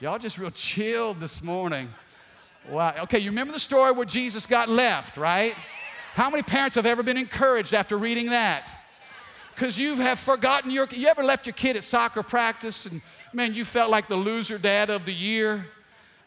y'all 0.00 0.18
just 0.18 0.38
real 0.38 0.50
chilled 0.50 1.20
this 1.20 1.42
morning. 1.42 1.88
Wow. 2.68 2.94
Okay, 3.00 3.18
you 3.18 3.30
remember 3.30 3.52
the 3.52 3.60
story 3.60 3.92
where 3.92 4.06
Jesus 4.06 4.46
got 4.46 4.68
left, 4.68 5.16
right? 5.16 5.54
How 6.14 6.30
many 6.30 6.42
parents 6.42 6.76
have 6.76 6.86
ever 6.86 7.02
been 7.02 7.16
encouraged 7.16 7.74
after 7.74 7.96
reading 7.96 8.26
that? 8.26 8.68
Because 9.54 9.78
you 9.78 9.96
have 9.96 10.20
forgotten 10.20 10.70
your, 10.70 10.86
you 10.90 11.08
ever 11.08 11.24
left 11.24 11.46
your 11.46 11.54
kid 11.54 11.76
at 11.76 11.84
soccer 11.84 12.22
practice 12.22 12.86
and 12.86 13.02
man, 13.32 13.54
you 13.54 13.64
felt 13.64 13.90
like 13.90 14.08
the 14.08 14.16
loser 14.16 14.58
dad 14.58 14.90
of 14.90 15.04
the 15.04 15.12
year? 15.12 15.66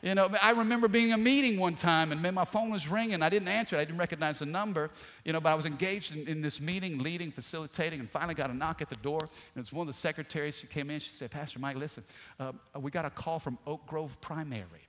You 0.02 0.14
know, 0.14 0.30
I 0.40 0.52
remember 0.52 0.88
being 0.88 1.14
a 1.14 1.18
meeting 1.18 1.60
one 1.60 1.74
time 1.74 2.12
and 2.12 2.22
man, 2.22 2.36
my 2.36 2.46
phone 2.46 2.70
was 2.70 2.88
ringing. 2.88 3.24
I 3.24 3.30
didn't 3.30 3.48
answer 3.48 3.76
it. 3.76 3.80
I 3.80 3.86
didn't 3.86 3.98
recognize 3.98 4.40
the 4.40 4.46
number, 4.46 4.92
you 5.24 5.34
know, 5.34 5.40
but 5.40 5.50
I 5.50 5.56
was 5.56 5.66
engaged 5.66 6.16
in, 6.16 6.28
in 6.28 6.42
this 6.42 6.60
meeting, 6.60 7.00
leading, 7.00 7.32
facilitating, 7.32 8.00
and 8.00 8.10
finally 8.10 8.36
got 8.36 8.50
a 8.50 8.54
knock 8.54 8.82
at 8.82 8.90
the 8.90 8.96
door. 8.98 9.22
And 9.22 9.30
it 9.56 9.60
was 9.60 9.74
one 9.74 9.88
of 9.88 9.94
the 9.94 10.00
secretaries. 10.00 10.58
She 10.58 10.68
came 10.68 10.92
in. 10.92 11.00
She 11.00 11.14
said, 11.14 11.32
Pastor 11.32 11.58
Mike, 11.58 11.78
listen, 11.78 12.04
uh, 12.40 12.52
we 12.80 12.92
got 12.92 13.06
a 13.06 13.10
call 13.10 13.40
from 13.40 13.58
Oak 13.66 13.88
Grove 13.88 14.20
Primary. 14.22 14.85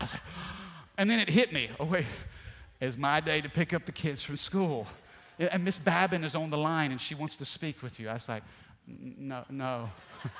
I 0.00 0.06
said, 0.06 0.20
and 0.98 1.08
then 1.08 1.18
it 1.18 1.28
hit 1.28 1.52
me. 1.52 1.70
Oh, 1.78 1.84
wait, 1.84 2.06
it's 2.80 2.96
my 2.96 3.20
day 3.20 3.40
to 3.40 3.48
pick 3.48 3.72
up 3.72 3.86
the 3.86 3.92
kids 3.92 4.22
from 4.22 4.36
school. 4.36 4.86
And 5.38 5.64
Miss 5.64 5.78
Babin 5.78 6.22
is 6.22 6.34
on 6.34 6.50
the 6.50 6.58
line 6.58 6.92
and 6.92 7.00
she 7.00 7.14
wants 7.14 7.36
to 7.36 7.44
speak 7.44 7.82
with 7.82 7.98
you. 7.98 8.08
I 8.08 8.14
was 8.14 8.28
like, 8.28 8.42
no, 8.86 9.44
no. 9.50 9.90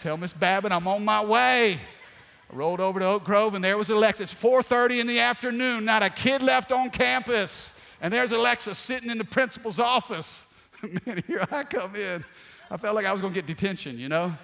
Tell 0.00 0.16
Miss 0.16 0.32
Babin 0.32 0.72
I'm 0.72 0.86
on 0.86 1.04
my 1.04 1.24
way. 1.24 1.74
I 1.74 2.56
rolled 2.56 2.80
over 2.80 3.00
to 3.00 3.06
Oak 3.06 3.24
Grove 3.24 3.54
and 3.54 3.64
there 3.64 3.76
was 3.76 3.90
Alexa. 3.90 4.22
It's 4.22 4.34
4:30 4.34 5.00
in 5.00 5.06
the 5.06 5.20
afternoon, 5.20 5.84
not 5.84 6.02
a 6.02 6.10
kid 6.10 6.42
left 6.42 6.72
on 6.72 6.90
campus. 6.90 7.74
And 8.00 8.12
there's 8.12 8.32
Alexa 8.32 8.74
sitting 8.74 9.10
in 9.10 9.18
the 9.18 9.24
principal's 9.24 9.78
office. 9.78 10.46
Man, 11.06 11.22
here 11.26 11.46
I 11.50 11.64
come 11.64 11.96
in. 11.96 12.24
I 12.70 12.76
felt 12.76 12.94
like 12.94 13.04
I 13.04 13.12
was 13.12 13.20
gonna 13.20 13.34
get 13.34 13.46
detention, 13.46 13.98
you 13.98 14.08
know? 14.08 14.36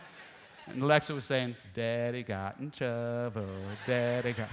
And 0.66 0.82
Alexa 0.82 1.14
was 1.14 1.24
saying, 1.24 1.56
Daddy 1.74 2.22
got 2.22 2.56
in 2.60 2.70
trouble, 2.70 3.46
Daddy 3.86 4.32
got. 4.32 4.48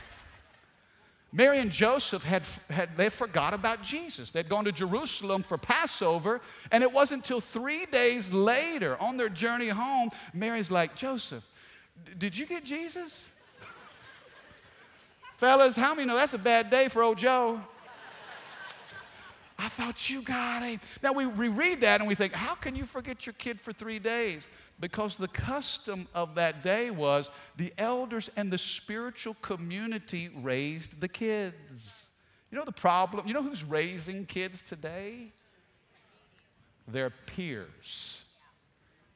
Mary 1.35 1.57
and 1.57 1.71
Joseph 1.71 2.23
had, 2.23 2.43
had 2.69 2.95
they 2.95 3.09
forgot 3.09 3.55
about 3.55 3.81
Jesus. 3.81 4.29
They'd 4.29 4.47
gone 4.47 4.65
to 4.65 4.71
Jerusalem 4.71 5.41
for 5.41 5.57
Passover, 5.57 6.41
and 6.71 6.83
it 6.83 6.93
wasn't 6.93 7.23
until 7.23 7.41
three 7.41 7.87
days 7.87 8.31
later 8.31 8.95
on 9.01 9.17
their 9.17 9.29
journey 9.29 9.69
home, 9.69 10.11
Mary's 10.31 10.69
like, 10.69 10.95
Joseph, 10.95 11.43
did 12.19 12.37
you 12.37 12.45
get 12.45 12.63
Jesus? 12.63 13.29
Fellas, 15.37 15.75
how 15.75 15.95
many 15.95 16.07
know 16.07 16.15
that's 16.15 16.35
a 16.35 16.37
bad 16.37 16.69
day 16.69 16.87
for 16.87 17.01
old 17.01 17.17
Joe? 17.17 17.59
I, 19.57 19.69
thought 19.69 20.09
you 20.09 20.21
got 20.21 20.61
him. 20.61 20.79
Now 21.01 21.13
we 21.13 21.25
reread 21.25 21.81
that 21.81 21.99
and 21.99 22.07
we 22.07 22.15
think, 22.15 22.33
how 22.33 22.53
can 22.53 22.75
you 22.75 22.85
forget 22.85 23.25
your 23.25 23.33
kid 23.33 23.59
for 23.59 23.71
three 23.71 23.97
days? 23.97 24.47
Because 24.83 25.15
the 25.15 25.29
custom 25.29 26.09
of 26.13 26.35
that 26.35 26.61
day 26.61 26.89
was 26.89 27.29
the 27.55 27.71
elders 27.77 28.29
and 28.35 28.51
the 28.51 28.57
spiritual 28.57 29.33
community 29.35 30.29
raised 30.41 30.99
the 30.99 31.07
kids. 31.07 32.07
You 32.51 32.57
know 32.57 32.65
the 32.65 32.73
problem? 32.73 33.25
You 33.25 33.33
know 33.33 33.41
who's 33.41 33.63
raising 33.63 34.25
kids 34.25 34.61
today? 34.61 35.31
Their 36.85 37.11
peers. 37.11 38.25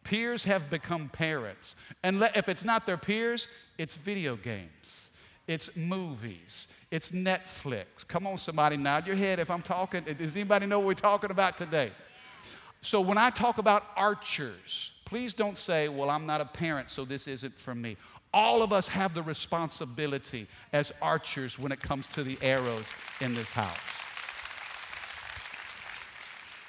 Peers 0.05 0.45
have 0.45 0.69
become 0.69 1.09
parents. 1.09 1.75
And 2.01 2.24
if 2.33 2.47
it's 2.47 2.63
not 2.63 2.86
their 2.86 2.95
peers, 2.95 3.50
it's 3.77 3.97
video 3.97 4.38
games, 4.38 5.09
it's 5.47 5.75
movies, 5.75 6.69
it's 6.91 7.12
Netflix. 7.12 8.07
Come 8.07 8.25
on, 8.25 8.38
somebody, 8.38 8.77
nod 8.77 9.05
your 9.05 9.17
head 9.17 9.38
if 9.39 9.51
I'm 9.51 9.62
talking. 9.62 10.05
Does 10.05 10.33
anybody 10.38 10.65
know 10.65 10.79
what 10.79 10.88
we're 10.88 10.93
talking 10.93 11.29
about 11.29 11.57
today? 11.57 11.91
So 12.79 13.01
when 13.01 13.17
I 13.17 13.31
talk 13.31 13.57
about 13.57 13.83
archers, 13.97 14.93
please 15.08 15.34
don't 15.34 15.56
say, 15.56 15.88
well, 15.88 16.10
I'm 16.10 16.26
not 16.26 16.42
a 16.42 16.46
parent, 16.46 16.90
so 16.90 17.06
this 17.06 17.30
isn't 17.30 17.58
for 17.58 17.74
me. 17.74 17.96
All 18.34 18.62
of 18.62 18.74
us 18.74 18.90
have 18.90 19.14
the 19.14 19.24
responsibility 19.24 20.48
as 20.74 20.92
archers 21.02 21.58
when 21.58 21.72
it 21.72 21.80
comes 21.80 22.08
to 22.10 22.24
the 22.24 22.38
arrows 22.42 22.90
in 23.22 23.34
this 23.34 23.50
house. 23.50 23.78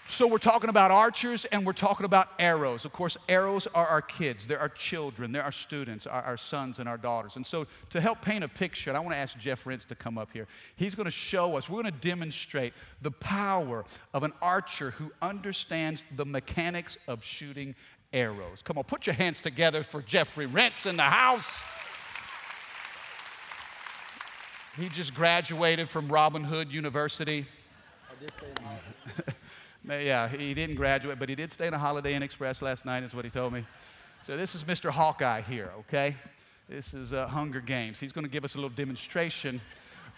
So, 0.07 0.27
we're 0.27 0.39
talking 0.39 0.71
about 0.71 0.91
archers 0.91 1.45
and 1.47 1.67
we're 1.67 1.75
talking 1.75 2.07
about 2.07 2.29
arrows. 2.39 2.85
Of 2.85 2.93
course, 2.93 3.17
arrows 3.29 3.67
are 3.75 3.87
our 3.87 4.01
kids, 4.01 4.47
they're 4.47 4.59
our 4.59 4.71
children, 4.71 5.33
they're 5.33 5.45
our 5.45 5.53
students, 5.53 6.07
our, 6.07 6.23
our 6.23 6.37
sons 6.37 6.79
and 6.79 6.89
our 6.89 6.97
daughters. 6.97 7.37
And 7.37 7.45
so, 7.45 7.67
to 7.91 8.01
help 8.01 8.23
paint 8.23 8.43
a 8.43 8.49
picture, 8.49 8.97
I 8.97 9.01
want 9.01 9.11
to 9.11 9.17
ask 9.17 9.37
Jeff 9.37 9.65
Rentz 9.65 9.87
to 9.87 9.95
come 9.95 10.17
up 10.17 10.31
here. 10.33 10.47
He's 10.77 10.95
going 10.95 11.05
to 11.05 11.11
show 11.11 11.57
us, 11.57 11.69
we're 11.69 11.83
going 11.83 11.93
to 11.93 12.01
demonstrate 12.01 12.73
the 13.03 13.11
power 13.11 13.85
of 14.15 14.23
an 14.23 14.33
archer 14.41 14.93
who 14.93 15.13
understands 15.21 16.05
the 16.17 16.25
mechanics 16.25 16.97
of 17.07 17.23
shooting 17.23 17.75
arrows. 18.13 18.63
Come 18.63 18.79
on, 18.79 18.85
put 18.85 19.07
your 19.07 19.15
hands 19.15 19.41
together 19.41 19.83
for 19.83 20.03
Jeffrey 20.03 20.47
Rentz 20.47 20.87
in 20.87 20.97
the 20.97 21.03
house. 21.03 21.59
He 24.79 24.89
just 24.89 25.15
graduated 25.15 25.89
from 25.89 26.09
Robin 26.09 26.45
Hood 26.45 26.73
University. 26.73 27.47
yeah, 29.89 30.29
he 30.29 30.55
didn't 30.55 30.77
graduate, 30.77 31.19
but 31.19 31.29
he 31.29 31.35
did 31.35 31.53
stay 31.53 31.67
in 31.67 31.75
a 31.75 31.79
Holiday 31.79 32.15
Inn 32.15 32.23
Express 32.23 32.63
last 32.63 32.85
night, 32.85 33.03
is 33.03 33.15
what 33.15 33.25
he 33.25 33.31
told 33.31 33.53
me. 33.53 33.65
So 34.23 34.37
this 34.37 34.55
is 34.55 34.65
Mr. 34.65 34.91
Hawkeye 34.91 35.41
here, 35.43 35.71
okay? 35.81 36.15
This 36.69 36.95
is 36.95 37.13
uh, 37.13 37.27
Hunger 37.27 37.61
Games. 37.61 37.99
He's 37.99 38.13
going 38.13 38.25
to 38.25 38.31
give 38.31 38.45
us 38.45 38.55
a 38.55 38.59
little 38.59 38.71
demonstration 38.71 39.61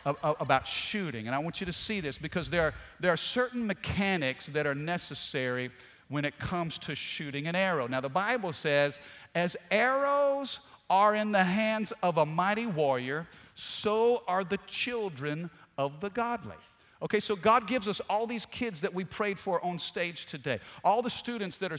of, 0.04 0.16
of, 0.22 0.36
about 0.40 0.66
shooting. 0.66 1.26
And 1.26 1.34
I 1.34 1.38
want 1.38 1.60
you 1.60 1.66
to 1.66 1.72
see 1.72 2.00
this 2.00 2.18
because 2.18 2.50
there 2.50 2.62
are, 2.62 2.74
there 2.98 3.12
are 3.12 3.16
certain 3.16 3.66
mechanics 3.66 4.46
that 4.46 4.66
are 4.66 4.74
necessary 4.74 5.70
when 6.10 6.24
it 6.24 6.38
comes 6.38 6.76
to 6.76 6.94
shooting 6.94 7.46
an 7.46 7.56
arrow. 7.56 7.86
Now, 7.86 8.02
the 8.02 8.10
Bible 8.10 8.52
says, 8.52 8.98
as 9.34 9.56
arrows 9.70 10.58
are 10.90 11.14
in 11.14 11.32
the 11.32 11.44
hands 11.44 11.92
of 12.02 12.18
a 12.18 12.26
mighty 12.26 12.66
warrior, 12.66 13.26
so 13.54 14.22
are 14.28 14.44
the 14.44 14.58
children 14.66 15.48
of 15.78 16.00
the 16.00 16.10
godly. 16.10 16.56
Okay, 17.02 17.20
so 17.20 17.34
God 17.34 17.66
gives 17.66 17.88
us 17.88 18.00
all 18.10 18.26
these 18.26 18.44
kids 18.44 18.82
that 18.82 18.92
we 18.92 19.04
prayed 19.04 19.38
for 19.38 19.64
on 19.64 19.78
stage 19.78 20.26
today. 20.26 20.58
All 20.84 21.00
the 21.00 21.08
students 21.08 21.56
that, 21.58 21.72
are, 21.72 21.78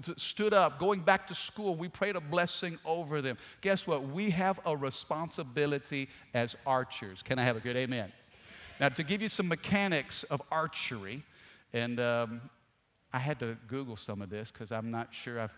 that 0.00 0.20
stood 0.20 0.52
up, 0.52 0.78
going 0.78 1.00
back 1.00 1.26
to 1.28 1.34
school, 1.34 1.74
we 1.74 1.88
prayed 1.88 2.16
a 2.16 2.20
blessing 2.20 2.78
over 2.84 3.22
them. 3.22 3.38
Guess 3.62 3.86
what? 3.86 4.08
We 4.08 4.28
have 4.30 4.60
a 4.66 4.76
responsibility 4.76 6.10
as 6.34 6.54
archers. 6.66 7.22
Can 7.22 7.38
I 7.38 7.44
have 7.44 7.56
a 7.56 7.60
good 7.60 7.76
amen? 7.76 8.12
Now, 8.78 8.90
to 8.90 9.02
give 9.02 9.22
you 9.22 9.28
some 9.30 9.48
mechanics 9.48 10.24
of 10.24 10.42
archery, 10.52 11.22
and 11.72 11.98
um, 11.98 12.42
I 13.12 13.18
had 13.18 13.38
to 13.40 13.56
Google 13.66 13.96
some 13.96 14.22
of 14.22 14.30
this 14.30 14.50
because 14.50 14.70
I'm 14.70 14.90
not 14.90 15.12
sure 15.12 15.40
I've 15.40 15.56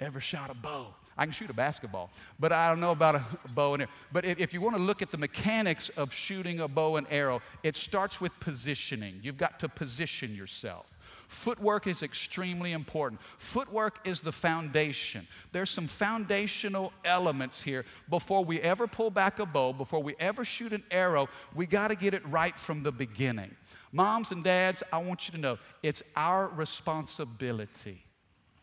ever 0.00 0.20
shot 0.20 0.50
a 0.50 0.54
bow. 0.54 0.94
I 1.16 1.24
can 1.24 1.32
shoot 1.32 1.50
a 1.50 1.54
basketball, 1.54 2.10
but 2.40 2.52
I 2.52 2.70
don't 2.70 2.80
know 2.80 2.90
about 2.90 3.16
a 3.16 3.24
bow 3.54 3.74
and 3.74 3.82
arrow. 3.82 3.90
But 4.12 4.24
if 4.24 4.52
you 4.54 4.60
want 4.60 4.76
to 4.76 4.82
look 4.82 5.02
at 5.02 5.10
the 5.10 5.18
mechanics 5.18 5.90
of 5.90 6.12
shooting 6.12 6.60
a 6.60 6.68
bow 6.68 6.96
and 6.96 7.06
arrow, 7.10 7.42
it 7.62 7.76
starts 7.76 8.20
with 8.20 8.38
positioning. 8.40 9.20
You've 9.22 9.36
got 9.36 9.60
to 9.60 9.68
position 9.68 10.34
yourself. 10.34 10.86
Footwork 11.32 11.86
is 11.86 12.02
extremely 12.02 12.72
important. 12.72 13.20
Footwork 13.38 14.06
is 14.06 14.20
the 14.20 14.32
foundation. 14.32 15.26
There's 15.50 15.70
some 15.70 15.86
foundational 15.86 16.92
elements 17.04 17.60
here. 17.60 17.84
Before 18.08 18.44
we 18.44 18.60
ever 18.60 18.86
pull 18.86 19.10
back 19.10 19.38
a 19.38 19.46
bow, 19.46 19.72
before 19.72 20.02
we 20.02 20.14
ever 20.20 20.44
shoot 20.44 20.72
an 20.72 20.82
arrow, 20.90 21.28
we 21.54 21.66
got 21.66 21.88
to 21.88 21.96
get 21.96 22.14
it 22.14 22.26
right 22.28 22.58
from 22.58 22.82
the 22.82 22.92
beginning. 22.92 23.54
Moms 23.92 24.30
and 24.30 24.44
dads, 24.44 24.82
I 24.92 24.98
want 24.98 25.26
you 25.26 25.32
to 25.32 25.40
know 25.40 25.58
it's 25.82 26.02
our 26.16 26.48
responsibility 26.48 28.04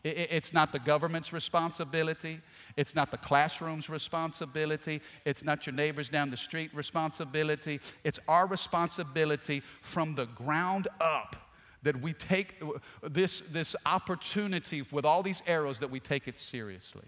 it's 0.02 0.54
not 0.54 0.72
the 0.72 0.78
government's 0.78 1.30
responsibility. 1.30 2.40
It's 2.76 2.94
not 2.94 3.10
the 3.10 3.18
classroom's 3.18 3.90
responsibility. 3.90 5.02
It's 5.26 5.44
not 5.44 5.66
your 5.66 5.74
neighbors 5.74 6.08
down 6.08 6.30
the 6.30 6.38
street 6.38 6.74
responsibility. 6.74 7.80
It's 8.02 8.18
our 8.26 8.46
responsibility 8.46 9.62
from 9.82 10.14
the 10.14 10.24
ground 10.24 10.88
up 11.02 11.36
that 11.82 12.00
we 12.00 12.12
take 12.12 12.56
uh, 12.62 12.78
this, 13.02 13.40
this 13.40 13.74
opportunity 13.86 14.82
with 14.90 15.04
all 15.04 15.22
these 15.22 15.42
arrows 15.46 15.78
that 15.78 15.90
we 15.90 16.00
take 16.00 16.28
it 16.28 16.38
seriously. 16.38 17.06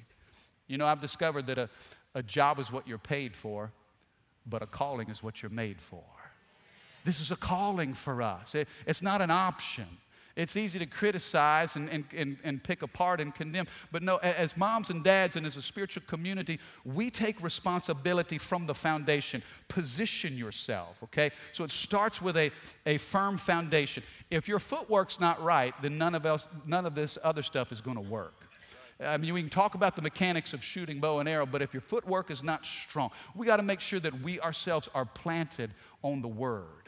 You 0.67 0.79
know, 0.79 0.87
I've 0.87 1.01
discovered 1.01 1.47
that 1.49 1.59
a, 1.59 1.69
a 2.15 2.23
job 2.23 2.59
is 2.59 2.73
what 2.73 2.87
you're 2.89 2.99
paid 2.99 3.35
for, 3.35 3.71
but 4.47 4.63
a 4.63 4.67
calling 4.67 5.11
is 5.11 5.23
what 5.23 5.43
you're 5.43 5.51
made 5.51 5.81
for. 5.81 6.05
This 7.05 7.21
is 7.21 7.31
a 7.31 7.37
calling 7.37 7.95
for 7.95 8.23
us. 8.23 8.55
It, 8.55 8.69
it's 8.87 9.03
not 9.03 9.21
an 9.21 9.31
option. 9.31 9.87
It's 10.35 10.57
easy 10.57 10.79
to 10.79 10.87
criticize 10.87 11.77
and, 11.77 11.91
and, 11.91 12.05
and, 12.17 12.37
and, 12.43 12.63
pick 12.63 12.83
apart 12.83 13.21
and 13.21 13.35
condemn. 13.35 13.67
But 13.91 14.03
no, 14.03 14.17
as 14.17 14.57
moms 14.57 14.89
and 14.89 15.05
dads 15.05 15.37
and 15.37 15.45
as 15.45 15.59
a 15.59 15.63
spiritual 15.63 16.05
community, 16.07 16.59
we 16.85 17.11
take 17.11 17.43
responsibility 17.43 18.39
from 18.39 18.67
the 18.67 18.75
foundation. 18.75 19.43
Position 19.69 20.37
yourself, 20.37 20.97
okay? 21.05 21.31
So 21.53 21.65
it 21.65 21.71
starts 21.71 22.23
with 22.23 22.39
a, 22.39 22.51
a 22.87 22.97
firm 22.97 23.37
foundation. 23.37 24.03
If 24.31 24.49
your 24.49 24.59
footwork's 24.59 25.21
not 25.21 25.43
right, 25.43 25.75
then 25.83 25.99
none 25.99 26.15
of, 26.15 26.25
else, 26.25 26.49
none 26.65 26.87
of 26.87 26.95
this 26.95 27.19
other 27.23 27.43
stuff 27.43 27.71
is 27.71 27.83
going 27.83 27.97
to 27.97 28.03
work. 28.03 28.35
I 29.01 29.17
mean, 29.19 29.35
we 29.35 29.41
can 29.41 29.51
talk 29.51 29.75
about 29.75 29.97
the 29.97 30.03
mechanics 30.03 30.55
of 30.55 30.65
shooting 30.65 30.99
bow 30.99 31.19
and 31.19 31.29
arrow, 31.29 31.45
but 31.45 31.61
if 31.61 31.75
your 31.75 31.81
footwork 31.81 32.31
is 32.31 32.43
not 32.43 32.65
strong, 32.65 33.11
we 33.35 33.47
got 33.47 33.57
to 33.57 33.63
make 33.63 33.81
sure 33.81 34.01
that 34.01 34.19
we 34.23 34.41
ourselves 34.41 34.89
are 34.95 35.05
planted 35.05 35.73
on 36.03 36.23
the 36.23 36.29
Word 36.29 36.82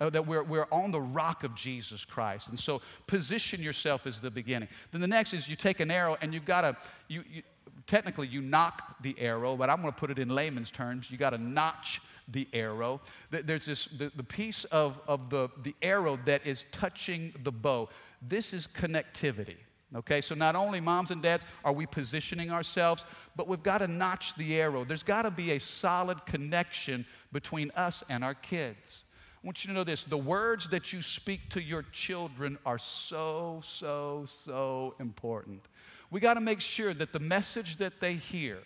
uh, 0.00 0.10
that 0.10 0.26
we're, 0.26 0.42
we're 0.42 0.66
on 0.72 0.90
the 0.90 1.00
rock 1.00 1.44
of 1.44 1.54
Jesus 1.54 2.04
Christ. 2.04 2.48
And 2.48 2.58
so 2.58 2.80
position 3.06 3.62
yourself 3.62 4.06
as 4.06 4.20
the 4.20 4.30
beginning. 4.30 4.68
Then 4.92 5.00
the 5.00 5.06
next 5.06 5.34
is 5.34 5.48
you 5.48 5.56
take 5.56 5.80
an 5.80 5.90
arrow 5.90 6.16
and 6.20 6.32
you've 6.32 6.44
got 6.44 6.62
to, 6.62 6.76
you, 7.08 7.22
you, 7.30 7.42
technically 7.86 8.26
you 8.26 8.40
nock 8.40 8.96
the 9.02 9.14
arrow, 9.18 9.56
but 9.56 9.68
I'm 9.68 9.80
going 9.82 9.92
to 9.92 9.98
put 9.98 10.10
it 10.10 10.18
in 10.18 10.28
layman's 10.28 10.70
terms. 10.70 11.10
You 11.10 11.18
got 11.18 11.30
to 11.30 11.38
notch 11.38 12.00
the 12.28 12.48
arrow. 12.52 13.00
There's 13.30 13.66
this, 13.66 13.86
the, 13.86 14.10
the 14.14 14.24
piece 14.24 14.64
of, 14.64 15.00
of 15.06 15.30
the, 15.30 15.48
the 15.62 15.74
arrow 15.82 16.18
that 16.24 16.46
is 16.46 16.64
touching 16.72 17.32
the 17.42 17.52
bow. 17.52 17.88
This 18.22 18.52
is 18.52 18.66
connectivity. 18.66 19.56
Okay, 19.96 20.20
so 20.20 20.36
not 20.36 20.54
only 20.54 20.80
moms 20.80 21.10
and 21.10 21.20
dads 21.20 21.44
are 21.64 21.72
we 21.72 21.84
positioning 21.84 22.52
ourselves, 22.52 23.04
but 23.34 23.48
we've 23.48 23.62
got 23.62 23.78
to 23.78 23.88
notch 23.88 24.36
the 24.36 24.60
arrow. 24.60 24.84
There's 24.84 25.02
got 25.02 25.22
to 25.22 25.32
be 25.32 25.52
a 25.52 25.58
solid 25.58 26.24
connection 26.26 27.04
between 27.32 27.72
us 27.72 28.04
and 28.08 28.22
our 28.22 28.34
kids. 28.34 29.02
I 29.42 29.46
want 29.46 29.64
you 29.64 29.68
to 29.68 29.74
know 29.74 29.84
this 29.84 30.04
the 30.04 30.18
words 30.18 30.68
that 30.68 30.92
you 30.92 31.00
speak 31.00 31.48
to 31.50 31.62
your 31.62 31.82
children 31.92 32.58
are 32.66 32.78
so, 32.78 33.62
so, 33.64 34.26
so 34.26 34.94
important. 35.00 35.62
We 36.10 36.20
got 36.20 36.34
to 36.34 36.40
make 36.40 36.60
sure 36.60 36.92
that 36.92 37.12
the 37.12 37.20
message 37.20 37.76
that 37.78 38.00
they 38.00 38.14
hear, 38.14 38.58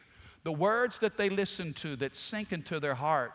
the 0.42 0.52
words 0.52 0.98
that 0.98 1.16
they 1.16 1.28
listen 1.28 1.74
to 1.74 1.94
that 1.96 2.16
sink 2.16 2.52
into 2.52 2.80
their 2.80 2.94
heart, 2.94 3.32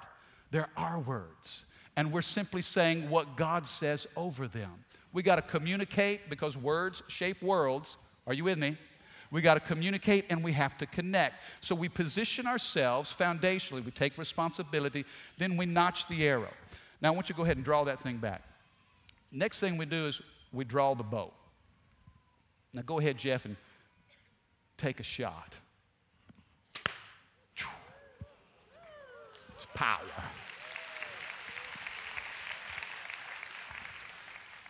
they're 0.51 0.69
our 0.75 0.99
words. 0.99 1.63
And 1.95 2.11
we're 2.11 2.23
simply 2.23 2.61
saying 2.61 3.09
what 3.09 3.37
God 3.37 3.65
says 3.65 4.05
over 4.17 4.47
them. 4.47 4.71
We 5.13 5.23
got 5.23 5.35
to 5.35 5.41
communicate 5.41 6.29
because 6.29 6.57
words 6.57 7.03
shape 7.07 7.41
worlds. 7.41 7.97
Are 8.27 8.33
you 8.33 8.43
with 8.43 8.57
me? 8.57 8.77
We 9.31 9.41
got 9.41 9.53
to 9.53 9.59
communicate 9.59 10.25
and 10.29 10.43
we 10.43 10.51
have 10.53 10.77
to 10.79 10.85
connect. 10.85 11.35
So 11.61 11.73
we 11.75 11.87
position 11.87 12.47
ourselves 12.47 13.15
foundationally, 13.15 13.85
we 13.85 13.91
take 13.91 14.17
responsibility, 14.17 15.05
then 15.37 15.55
we 15.55 15.65
notch 15.65 16.07
the 16.07 16.27
arrow. 16.27 16.51
Now, 17.01 17.09
I 17.09 17.11
want 17.15 17.29
you 17.29 17.33
to 17.33 17.37
go 17.37 17.43
ahead 17.43 17.57
and 17.57 17.65
draw 17.65 17.83
that 17.85 17.99
thing 17.99 18.17
back. 18.17 18.41
Next 19.31 19.59
thing 19.59 19.77
we 19.77 19.85
do 19.85 20.07
is 20.07 20.21
we 20.51 20.65
draw 20.65 20.93
the 20.95 21.03
bow. 21.03 21.31
Now, 22.73 22.81
go 22.81 22.99
ahead, 22.99 23.17
Jeff, 23.17 23.45
and 23.45 23.55
take 24.77 24.99
a 24.99 25.03
shot. 25.03 25.55
It's 29.55 29.67
power. 29.73 29.99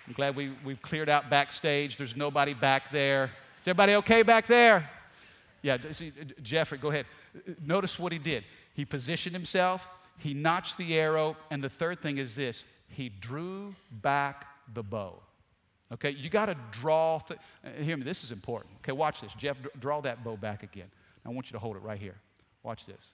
I'm 0.07 0.13
glad 0.13 0.36
we, 0.36 0.51
we've 0.65 0.81
cleared 0.81 1.09
out 1.09 1.29
backstage. 1.29 1.95
There's 1.95 2.15
nobody 2.15 2.55
back 2.55 2.91
there. 2.91 3.25
Is 3.59 3.67
everybody 3.67 3.93
okay 3.95 4.24
back 4.24 4.48
there? 4.48 4.89
Yeah, 5.62 5.77
see, 5.91 6.12
Jeffrey, 6.41 6.79
go 6.79 6.89
ahead. 6.89 7.05
Notice 7.63 8.00
what 8.00 8.12
he 8.12 8.17
did. 8.17 8.43
He 8.74 8.86
positioned 8.86 9.36
himself, 9.36 9.88
he 10.19 10.33
notched 10.33 10.77
the 10.77 10.95
arrow, 10.95 11.35
and 11.49 11.63
the 11.63 11.69
third 11.69 12.01
thing 12.01 12.17
is 12.17 12.35
this 12.35 12.65
he 12.88 13.09
drew 13.09 13.73
back 13.91 14.45
the 14.73 14.83
bow. 14.83 15.21
Okay, 15.91 16.11
you 16.11 16.29
got 16.29 16.45
to 16.45 16.57
draw. 16.71 17.19
Th- 17.19 17.39
uh, 17.65 17.81
hear 17.81 17.97
me, 17.97 18.03
this 18.03 18.23
is 18.23 18.31
important. 18.31 18.75
Okay, 18.83 18.91
watch 18.91 19.21
this. 19.21 19.33
Jeff, 19.33 19.57
draw 19.79 20.01
that 20.01 20.23
bow 20.23 20.38
back 20.38 20.61
again. 20.61 20.91
I 21.25 21.29
want 21.29 21.47
you 21.47 21.53
to 21.53 21.59
hold 21.59 21.75
it 21.75 21.81
right 21.81 21.99
here. 21.99 22.15
Watch 22.63 22.85
this. 22.85 23.13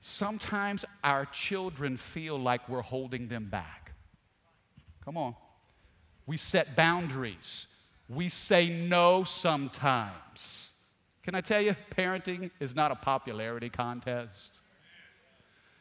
Sometimes 0.00 0.84
our 1.04 1.26
children 1.26 1.96
feel 1.96 2.38
like 2.38 2.68
we're 2.68 2.82
holding 2.82 3.28
them 3.28 3.48
back. 3.50 3.92
Come 5.04 5.16
on. 5.16 5.34
We 6.26 6.36
set 6.36 6.74
boundaries. 6.74 7.66
We 8.08 8.28
say 8.28 8.68
no 8.68 9.24
sometimes. 9.24 10.70
Can 11.22 11.34
I 11.34 11.40
tell 11.40 11.60
you, 11.60 11.76
parenting 11.90 12.50
is 12.60 12.74
not 12.74 12.90
a 12.90 12.94
popularity 12.94 13.68
contest. 13.68 14.60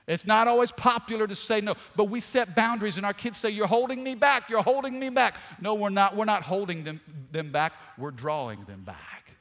It's 0.10 0.26
not 0.26 0.48
always 0.48 0.72
popular 0.72 1.28
to 1.28 1.36
say 1.36 1.62
no, 1.62 1.76
but 1.96 2.06
we 2.06 2.20
set 2.20 2.56
boundaries, 2.56 2.98
and 2.98 3.06
our 3.06 3.14
kids 3.14 3.38
say, 3.38 3.52
You're 3.52 3.68
holding 3.68 4.04
me 4.04 4.16
back, 4.16 4.50
you're 4.50 4.64
holding 4.64 5.00
me 5.00 5.10
back. 5.10 5.36
No, 5.62 5.76
we're 5.76 5.90
not. 5.90 6.16
We're 6.16 6.26
not 6.26 6.42
holding 6.42 6.84
them, 6.84 7.00
them 7.32 7.52
back, 7.52 7.74
we're 7.96 8.10
drawing 8.10 8.66
them 8.66 8.82
back. 8.84 9.32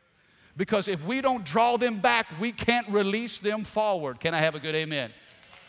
Because 0.59 0.87
if 0.87 1.03
we 1.05 1.23
don't 1.23 1.45
draw 1.45 1.79
them 1.79 2.01
back, 2.01 2.27
we 2.39 2.53
can't 2.53 2.87
release 2.89 3.39
them 3.39 3.65
forward. 3.65 4.21
Can 4.21 4.35
I 4.35 4.41
have 4.41 4.55
a 4.55 4.61
good 4.61 4.75
amen? 4.75 5.11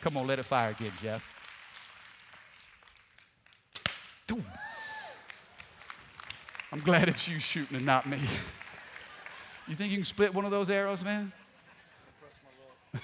Come 0.02 0.18
on, 0.18 0.28
let 0.28 0.38
it 0.38 0.44
fire 0.44 0.72
again, 0.72 0.92
Jeff. 1.02 1.40
I'm 6.72 6.82
glad 6.82 7.08
it's 7.08 7.28
you 7.28 7.40
shooting 7.40 7.78
and 7.78 7.86
not 7.86 8.06
me. 8.06 8.20
You 9.68 9.76
think 9.76 9.92
you 9.92 9.98
can 9.98 10.06
split 10.06 10.34
one 10.34 10.46
of 10.46 10.52
those 10.52 10.70
arrows, 10.70 11.04
man? 11.04 11.32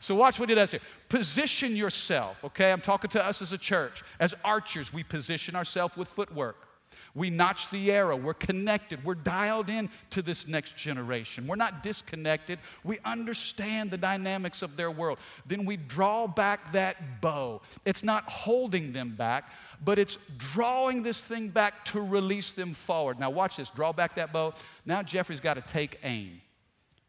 So 0.00 0.14
watch 0.14 0.38
what 0.38 0.48
he 0.48 0.54
does 0.54 0.70
here. 0.70 0.80
Position 1.08 1.74
yourself, 1.74 2.42
okay? 2.44 2.72
I'm 2.72 2.80
talking 2.80 3.10
to 3.10 3.24
us 3.24 3.42
as 3.42 3.52
a 3.52 3.58
church. 3.58 4.02
As 4.20 4.34
archers, 4.44 4.92
we 4.92 5.02
position 5.02 5.56
ourselves 5.56 5.96
with 5.96 6.08
footwork. 6.08 6.68
We 7.14 7.30
notch 7.30 7.70
the 7.70 7.90
arrow. 7.90 8.16
We're 8.16 8.34
connected. 8.34 9.02
We're 9.02 9.16
dialed 9.16 9.70
in 9.70 9.90
to 10.10 10.22
this 10.22 10.46
next 10.46 10.76
generation. 10.76 11.46
We're 11.46 11.56
not 11.56 11.82
disconnected. 11.82 12.60
We 12.84 12.98
understand 13.04 13.90
the 13.90 13.96
dynamics 13.96 14.62
of 14.62 14.76
their 14.76 14.90
world. 14.90 15.18
Then 15.46 15.64
we 15.64 15.76
draw 15.76 16.26
back 16.26 16.70
that 16.72 17.20
bow. 17.20 17.62
It's 17.84 18.04
not 18.04 18.24
holding 18.24 18.92
them 18.92 19.16
back, 19.16 19.50
but 19.84 19.98
it's 19.98 20.16
drawing 20.36 21.02
this 21.02 21.24
thing 21.24 21.48
back 21.48 21.84
to 21.86 22.00
release 22.00 22.52
them 22.52 22.72
forward. 22.72 23.18
Now, 23.18 23.30
watch 23.30 23.56
this. 23.56 23.70
Draw 23.70 23.94
back 23.94 24.14
that 24.14 24.32
bow. 24.32 24.54
Now, 24.86 25.02
Jeffrey's 25.02 25.40
got 25.40 25.54
to 25.54 25.62
take 25.62 25.98
aim. 26.04 26.40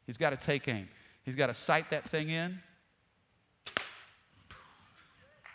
He's 0.07 0.17
got 0.17 0.31
to 0.31 0.37
take 0.37 0.67
aim. 0.67 0.89
He's 1.29 1.35
got 1.35 1.45
to 1.45 1.53
sight 1.53 1.91
that 1.91 2.09
thing 2.09 2.29
in. 2.31 2.57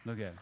Look 0.04 0.18
at 0.18 0.26
him. 0.26 0.38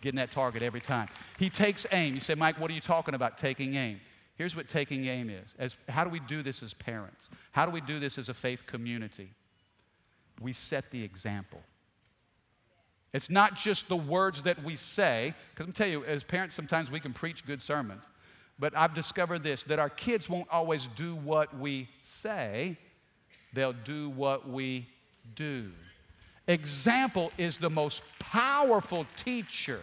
Getting 0.00 0.16
that 0.16 0.32
target 0.32 0.62
every 0.62 0.80
time. 0.80 1.06
He 1.38 1.48
takes 1.48 1.86
aim. 1.92 2.14
You 2.14 2.18
say, 2.18 2.34
Mike, 2.34 2.58
what 2.58 2.68
are 2.68 2.74
you 2.74 2.80
talking 2.80 3.14
about 3.14 3.38
taking 3.38 3.76
aim? 3.76 4.00
Here's 4.34 4.56
what 4.56 4.66
taking 4.66 5.04
aim 5.06 5.30
is. 5.30 5.54
As, 5.60 5.76
how 5.88 6.02
do 6.02 6.10
we 6.10 6.18
do 6.18 6.42
this 6.42 6.60
as 6.64 6.74
parents? 6.74 7.28
How 7.52 7.66
do 7.66 7.70
we 7.70 7.80
do 7.80 8.00
this 8.00 8.18
as 8.18 8.28
a 8.28 8.34
faith 8.34 8.66
community? 8.66 9.30
We 10.40 10.52
set 10.52 10.90
the 10.90 11.04
example. 11.04 11.62
It's 13.12 13.30
not 13.30 13.54
just 13.54 13.88
the 13.88 13.94
words 13.94 14.42
that 14.42 14.60
we 14.64 14.74
say, 14.74 15.34
because 15.54 15.66
I'm 15.66 15.72
telling 15.72 15.92
you, 15.92 16.04
as 16.04 16.24
parents, 16.24 16.56
sometimes 16.56 16.90
we 16.90 16.98
can 16.98 17.12
preach 17.12 17.46
good 17.46 17.62
sermons. 17.62 18.08
But 18.58 18.76
I've 18.76 18.92
discovered 18.92 19.44
this 19.44 19.62
that 19.62 19.78
our 19.78 19.88
kids 19.88 20.28
won't 20.28 20.48
always 20.50 20.88
do 20.96 21.14
what 21.14 21.56
we 21.56 21.88
say, 22.02 22.76
they'll 23.52 23.72
do 23.72 24.10
what 24.10 24.48
we 24.48 24.86
do. 25.34 25.70
Example 26.48 27.32
is 27.38 27.58
the 27.58 27.70
most 27.70 28.02
powerful 28.18 29.06
teacher. 29.16 29.80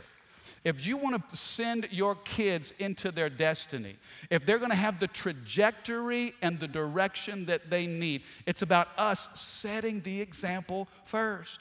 If 0.63 0.85
you 0.85 0.95
want 0.95 1.29
to 1.29 1.35
send 1.35 1.89
your 1.91 2.15
kids 2.15 2.73
into 2.79 3.11
their 3.11 3.29
destiny, 3.29 3.97
if 4.29 4.45
they're 4.45 4.59
going 4.59 4.69
to 4.69 4.75
have 4.75 4.97
the 4.97 5.07
trajectory 5.07 6.33
and 6.41 6.57
the 6.57 6.69
direction 6.69 7.45
that 7.47 7.69
they 7.69 7.85
need, 7.85 8.21
it's 8.45 8.61
about 8.61 8.87
us 8.97 9.27
setting 9.35 9.99
the 10.01 10.21
example 10.21 10.87
first. 11.05 11.59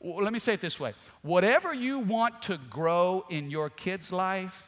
Let 0.00 0.32
me 0.32 0.38
say 0.38 0.54
it 0.54 0.60
this 0.60 0.80
way 0.80 0.94
whatever 1.22 1.74
you 1.74 1.98
want 1.98 2.40
to 2.42 2.58
grow 2.70 3.24
in 3.28 3.50
your 3.50 3.68
kids' 3.68 4.12
life, 4.12 4.66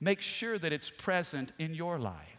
make 0.00 0.20
sure 0.20 0.58
that 0.58 0.72
it's 0.72 0.90
present 0.90 1.52
in 1.58 1.74
your 1.74 1.98
life. 1.98 2.31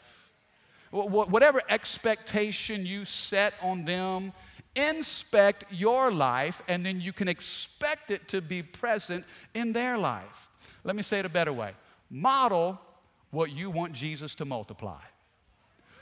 Whatever 0.93 1.60
expectation 1.69 2.86
you 2.86 3.03
set 3.03 3.56
on 3.63 3.84
them, 3.84 4.32
inspect 4.75 5.65
your 5.71 6.12
life, 6.12 6.62
and 6.67 6.86
then 6.86 7.01
you 7.01 7.12
can 7.12 7.27
expect 7.27 8.12
it 8.12 8.27
to 8.27 8.41
be 8.41 8.62
present 8.62 9.25
in 9.56 9.73
their 9.73 9.97
life. 9.97 10.47
Let 10.84 10.95
me 10.95 11.01
say 11.01 11.19
it 11.19 11.25
a 11.25 11.29
better 11.29 11.53
way 11.53 11.73
model 12.12 12.79
what 13.32 13.51
you 13.51 13.71
want 13.71 13.93
Jesus 13.93 14.36
to 14.36 14.45
multiply. 14.45 15.01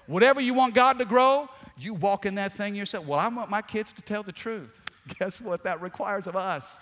Whatever 0.08 0.42
you 0.42 0.54
want 0.54 0.74
God 0.74 1.00
to 1.00 1.06
grow, 1.06 1.48
you 1.78 1.94
walk 1.94 2.26
in 2.26 2.36
that 2.36 2.52
thing 2.52 2.76
yourself. 2.76 3.06
Well, 3.06 3.20
I 3.20 3.30
want 3.30 3.50
my 3.50 3.62
kids 3.62 3.94
to 3.94 4.02
tell 4.02 4.24
the 4.24 4.34
truth. 4.34 4.78
Guess 5.20 5.40
what 5.40 5.64
that 5.64 5.82
requires 5.82 6.28
of 6.28 6.36
us? 6.36 6.80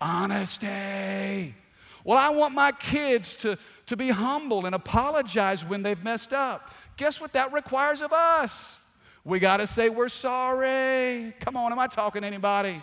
Honesty. 0.00 1.54
Well, 2.04 2.16
I 2.16 2.30
want 2.30 2.54
my 2.54 2.72
kids 2.72 3.34
to, 3.36 3.58
to 3.86 3.96
be 3.96 4.08
humble 4.08 4.64
and 4.64 4.74
apologize 4.74 5.64
when 5.64 5.82
they've 5.82 6.02
messed 6.02 6.32
up. 6.32 6.70
Guess 7.00 7.18
what 7.18 7.32
that 7.32 7.50
requires 7.54 8.02
of 8.02 8.12
us? 8.12 8.78
We 9.24 9.38
got 9.38 9.56
to 9.56 9.66
say 9.66 9.88
we're 9.88 10.10
sorry. 10.10 11.32
Come 11.40 11.56
on, 11.56 11.72
am 11.72 11.78
I 11.78 11.86
talking 11.86 12.20
to 12.20 12.26
anybody? 12.26 12.82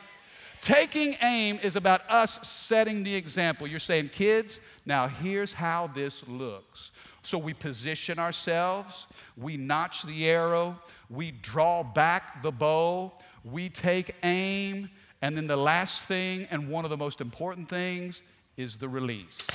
Taking 0.63 1.15
aim 1.21 1.59
is 1.61 1.75
about 1.75 2.01
us 2.09 2.39
setting 2.47 3.03
the 3.03 3.13
example. 3.13 3.67
You're 3.67 3.77
saying, 3.77 4.09
kids, 4.09 4.59
now 4.87 5.07
here's 5.07 5.53
how 5.53 5.91
this 5.93 6.27
looks. 6.27 6.93
So 7.21 7.37
we 7.37 7.53
position 7.53 8.17
ourselves, 8.17 9.05
we 9.37 9.55
notch 9.55 10.01
the 10.01 10.27
arrow, 10.27 10.81
we 11.11 11.29
draw 11.29 11.83
back 11.83 12.41
the 12.41 12.51
bow, 12.51 13.13
we 13.43 13.69
take 13.69 14.15
aim, 14.23 14.89
and 15.21 15.37
then 15.37 15.45
the 15.45 15.57
last 15.57 16.05
thing, 16.05 16.47
and 16.49 16.71
one 16.71 16.85
of 16.85 16.89
the 16.89 16.97
most 16.97 17.21
important 17.21 17.69
things, 17.69 18.23
is 18.55 18.77
the 18.77 18.89
release. 18.89 19.45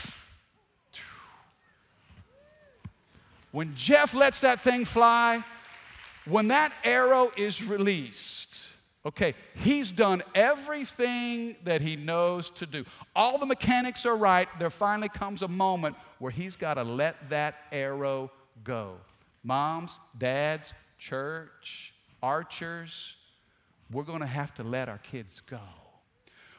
When 3.53 3.75
Jeff 3.75 4.15
lets 4.15 4.41
that 4.41 4.61
thing 4.61 4.85
fly, 4.85 5.45
when 6.25 6.49
that 6.49 6.73
arrow 6.85 7.31
is 7.37 7.63
released, 7.63 8.59
okay, 9.05 9.35
he's 9.55 9.91
done 9.93 10.23
everything 10.35 11.57
that 11.65 11.81
he 11.81 11.97
knows 11.97 12.51
to 12.51 12.67
do. 12.67 12.85
All 13.15 13.39
the 13.39 13.47
mechanics 13.47 14.07
are 14.07 14.17
right. 14.17 14.49
There 14.59 14.71
finally 14.71 15.09
comes 15.09 15.43
a 15.43 15.49
moment 15.49 15.97
where 16.19 16.31
he's 16.31 16.57
got 16.57 16.75
to 16.75 16.83
let 16.83 17.29
that 17.29 17.57
arrow 17.71 18.31
go. 18.65 18.95
Moms, 19.45 19.99
dads, 20.17 20.73
church, 20.99 21.93
archers, 22.23 23.17
we're 23.91 24.05
going 24.05 24.21
to 24.21 24.27
have 24.27 24.55
to 24.55 24.63
let 24.63 24.89
our 24.89 24.99
kids 24.99 25.41
go. 25.41 25.61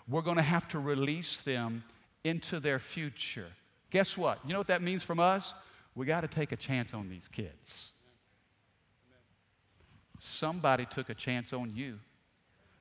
We're 0.08 0.22
going 0.22 0.36
to 0.38 0.44
have 0.44 0.68
to 0.70 0.80
release 0.80 1.42
them 1.42 1.84
into 2.24 2.60
their 2.60 2.78
future. 2.78 3.48
Guess 3.90 4.18
what? 4.18 4.40
You 4.46 4.54
know 4.54 4.60
what 4.60 4.68
that 4.68 4.82
means 4.82 5.04
from 5.04 5.20
us? 5.20 5.54
We 5.96 6.06
got 6.06 6.22
to 6.22 6.28
take 6.28 6.52
a 6.52 6.56
chance 6.56 6.94
on 6.94 7.10
these 7.10 7.28
kids. 7.28 7.92
Somebody 10.20 10.86
took 10.86 11.10
a 11.10 11.14
chance 11.14 11.54
on 11.54 11.72
you. 11.76 12.00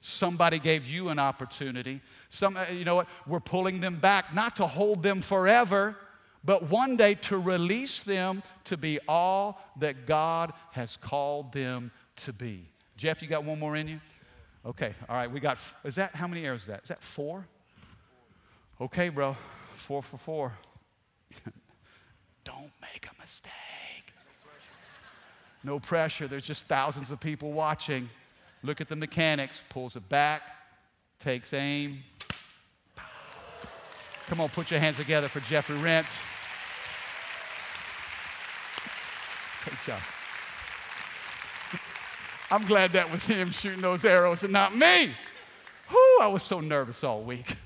Somebody 0.00 0.58
gave 0.58 0.86
you 0.86 1.10
an 1.10 1.18
opportunity. 1.18 2.00
Some, 2.28 2.56
uh, 2.56 2.66
you 2.72 2.84
know 2.84 2.96
what? 2.96 3.08
We're 3.26 3.40
pulling 3.40 3.80
them 3.80 3.96
back, 3.96 4.34
not 4.34 4.56
to 4.56 4.66
hold 4.66 5.02
them 5.02 5.20
forever, 5.20 5.96
but 6.44 6.68
one 6.70 6.96
day 6.96 7.14
to 7.14 7.38
release 7.38 8.02
them 8.02 8.42
to 8.64 8.76
be 8.76 8.98
all 9.06 9.60
that 9.78 10.06
God 10.06 10.52
has 10.72 10.96
called 10.96 11.52
them 11.52 11.92
to 12.16 12.32
be. 12.32 12.68
Jeff, 12.96 13.22
you 13.22 13.28
got 13.28 13.44
one 13.44 13.58
more 13.58 13.76
in 13.76 13.86
you? 13.86 14.00
Okay, 14.64 14.94
all 15.08 15.16
right, 15.16 15.30
we 15.30 15.40
got, 15.40 15.58
is 15.84 15.94
that, 15.96 16.14
how 16.14 16.26
many 16.26 16.44
arrows 16.44 16.62
is 16.62 16.66
that? 16.66 16.82
Is 16.82 16.88
that 16.88 17.02
four? 17.02 17.46
Okay, 18.80 19.08
bro, 19.08 19.36
four 19.74 20.02
for 20.02 20.16
four. 20.16 20.52
Don't 22.44 22.72
make 22.80 23.06
a 23.06 23.20
mistake. 23.20 23.52
No 25.64 25.78
pressure. 25.78 26.26
There's 26.26 26.44
just 26.44 26.66
thousands 26.66 27.10
of 27.10 27.20
people 27.20 27.52
watching. 27.52 28.08
Look 28.62 28.80
at 28.80 28.88
the 28.88 28.96
mechanics. 28.96 29.62
Pulls 29.68 29.96
it 29.96 30.08
back, 30.08 30.42
takes 31.20 31.52
aim. 31.52 32.02
Come 34.26 34.40
on, 34.40 34.48
put 34.48 34.70
your 34.70 34.80
hands 34.80 34.96
together 34.96 35.28
for 35.28 35.40
Jeffrey 35.40 35.76
Rentz. 35.76 36.06
Great 39.64 39.78
job. 39.86 40.00
I'm 42.50 42.66
glad 42.66 42.92
that 42.92 43.10
was 43.10 43.24
him 43.24 43.50
shooting 43.50 43.80
those 43.80 44.04
arrows 44.04 44.42
and 44.42 44.52
not 44.52 44.76
me. 44.76 45.10
Whew, 45.88 46.18
I 46.22 46.26
was 46.28 46.42
so 46.42 46.60
nervous 46.60 47.04
all 47.04 47.20
week. 47.20 47.56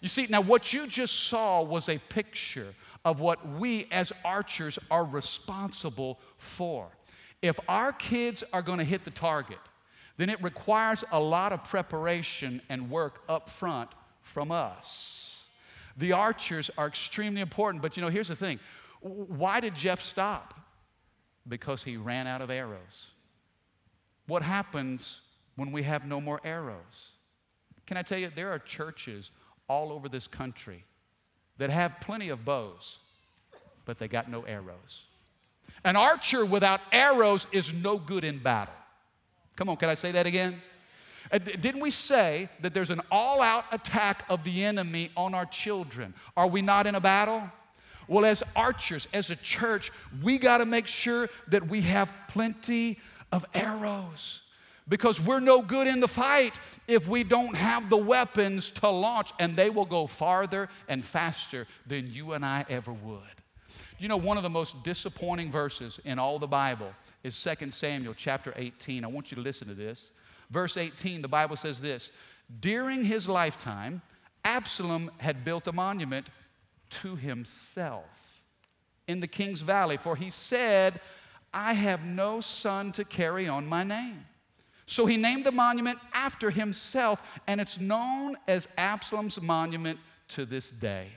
You 0.00 0.08
see, 0.08 0.26
now 0.28 0.40
what 0.40 0.72
you 0.72 0.86
just 0.86 1.24
saw 1.24 1.62
was 1.62 1.88
a 1.88 1.98
picture 1.98 2.74
of 3.06 3.20
what 3.20 3.48
we 3.48 3.86
as 3.92 4.12
archers 4.24 4.80
are 4.90 5.04
responsible 5.04 6.18
for. 6.38 6.88
If 7.40 7.58
our 7.68 7.92
kids 7.92 8.42
are 8.52 8.62
going 8.62 8.80
to 8.80 8.84
hit 8.84 9.04
the 9.04 9.12
target, 9.12 9.60
then 10.16 10.28
it 10.28 10.42
requires 10.42 11.04
a 11.12 11.20
lot 11.20 11.52
of 11.52 11.62
preparation 11.62 12.60
and 12.68 12.90
work 12.90 13.22
up 13.28 13.48
front 13.48 13.90
from 14.22 14.50
us. 14.50 15.44
The 15.96 16.12
archers 16.12 16.68
are 16.76 16.88
extremely 16.88 17.40
important, 17.40 17.80
but 17.80 17.96
you 17.96 18.02
know, 18.02 18.08
here's 18.08 18.28
the 18.28 18.36
thing 18.36 18.58
why 19.00 19.60
did 19.60 19.76
Jeff 19.76 20.02
stop? 20.02 20.54
Because 21.46 21.84
he 21.84 21.96
ran 21.96 22.26
out 22.26 22.42
of 22.42 22.50
arrows. 22.50 23.10
What 24.26 24.42
happens 24.42 25.20
when 25.54 25.70
we 25.70 25.84
have 25.84 26.04
no 26.04 26.20
more 26.20 26.40
arrows? 26.42 27.12
Can 27.86 27.96
I 27.96 28.02
tell 28.02 28.18
you, 28.18 28.32
there 28.34 28.50
are 28.50 28.58
churches 28.58 29.30
all 29.68 29.92
over 29.92 30.08
this 30.08 30.26
country 30.26 30.84
that 31.58 31.70
have 31.70 32.00
plenty 32.00 32.28
of 32.28 32.44
bows, 32.44 32.98
but 33.84 33.98
they 33.98 34.08
got 34.08 34.30
no 34.30 34.42
arrows. 34.42 35.02
An 35.84 35.96
archer 35.96 36.44
without 36.44 36.80
arrows 36.92 37.46
is 37.52 37.72
no 37.72 37.98
good 37.98 38.24
in 38.24 38.38
battle. 38.38 38.74
Come 39.56 39.68
on, 39.68 39.76
can 39.76 39.88
I 39.88 39.94
say 39.94 40.12
that 40.12 40.26
again? 40.26 40.60
Uh, 41.30 41.38
didn't 41.38 41.80
we 41.80 41.90
say 41.90 42.48
that 42.60 42.74
there's 42.74 42.90
an 42.90 43.00
all 43.10 43.40
out 43.40 43.64
attack 43.72 44.24
of 44.28 44.44
the 44.44 44.64
enemy 44.64 45.10
on 45.16 45.34
our 45.34 45.46
children? 45.46 46.14
Are 46.36 46.46
we 46.46 46.62
not 46.62 46.86
in 46.86 46.94
a 46.94 47.00
battle? 47.00 47.42
Well, 48.08 48.24
as 48.24 48.42
archers, 48.54 49.08
as 49.12 49.30
a 49.30 49.36
church, 49.36 49.90
we 50.22 50.38
got 50.38 50.58
to 50.58 50.64
make 50.64 50.86
sure 50.86 51.28
that 51.48 51.66
we 51.66 51.80
have 51.82 52.12
plenty 52.28 52.98
of 53.32 53.44
arrows 53.54 54.42
because 54.88 55.20
we're 55.20 55.40
no 55.40 55.62
good 55.62 55.86
in 55.86 56.00
the 56.00 56.08
fight 56.08 56.54
if 56.86 57.08
we 57.08 57.24
don't 57.24 57.56
have 57.56 57.90
the 57.90 57.96
weapons 57.96 58.70
to 58.70 58.88
launch, 58.88 59.32
and 59.38 59.56
they 59.56 59.70
will 59.70 59.84
go 59.84 60.06
farther 60.06 60.68
and 60.88 61.04
faster 61.04 61.66
than 61.86 62.12
you 62.12 62.32
and 62.32 62.44
I 62.44 62.64
ever 62.68 62.92
would. 62.92 63.20
You 63.98 64.08
know, 64.08 64.16
one 64.16 64.36
of 64.36 64.42
the 64.42 64.50
most 64.50 64.84
disappointing 64.84 65.50
verses 65.50 65.98
in 66.04 66.18
all 66.18 66.38
the 66.38 66.46
Bible 66.46 66.92
is 67.24 67.40
2 67.42 67.70
Samuel 67.70 68.14
chapter 68.16 68.52
18. 68.56 69.04
I 69.04 69.08
want 69.08 69.30
you 69.30 69.36
to 69.36 69.40
listen 69.40 69.68
to 69.68 69.74
this. 69.74 70.10
Verse 70.50 70.76
18, 70.76 71.22
the 71.22 71.28
Bible 71.28 71.56
says 71.56 71.80
this 71.80 72.12
During 72.60 73.04
his 73.04 73.28
lifetime, 73.28 74.02
Absalom 74.44 75.10
had 75.18 75.44
built 75.44 75.66
a 75.66 75.72
monument 75.72 76.28
to 76.88 77.16
himself 77.16 78.04
in 79.08 79.20
the 79.20 79.26
king's 79.26 79.60
valley, 79.60 79.96
for 79.96 80.14
he 80.14 80.30
said, 80.30 81.00
I 81.52 81.72
have 81.72 82.04
no 82.04 82.40
son 82.40 82.92
to 82.92 83.04
carry 83.04 83.48
on 83.48 83.66
my 83.66 83.82
name. 83.82 84.24
So 84.86 85.04
he 85.04 85.16
named 85.16 85.44
the 85.44 85.52
monument 85.52 85.98
after 86.14 86.50
himself, 86.50 87.20
and 87.48 87.60
it's 87.60 87.80
known 87.80 88.36
as 88.46 88.68
Absalom's 88.78 89.42
monument 89.42 89.98
to 90.28 90.46
this 90.46 90.70
day. 90.70 91.08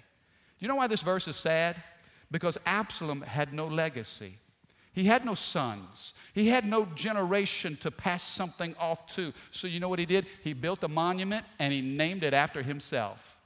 You 0.58 0.68
know 0.68 0.76
why 0.76 0.88
this 0.88 1.04
verse 1.04 1.28
is 1.28 1.36
sad? 1.36 1.76
Because 2.32 2.58
Absalom 2.66 3.22
had 3.22 3.54
no 3.54 3.68
legacy. 3.68 4.38
He 4.92 5.04
had 5.04 5.24
no 5.24 5.36
sons. 5.36 6.14
He 6.34 6.48
had 6.48 6.66
no 6.66 6.86
generation 6.96 7.78
to 7.78 7.92
pass 7.92 8.24
something 8.24 8.76
off 8.80 9.08
to. 9.16 9.34
So, 9.52 9.68
you 9.68 9.80
know 9.80 9.88
what 9.88 10.00
he 10.00 10.06
did? 10.06 10.26
He 10.44 10.54
built 10.54 10.84
a 10.84 10.88
monument 10.88 11.46
and 11.60 11.72
he 11.72 11.82
named 11.82 12.24
it 12.24 12.34
after 12.34 12.64
himself. 12.64 13.38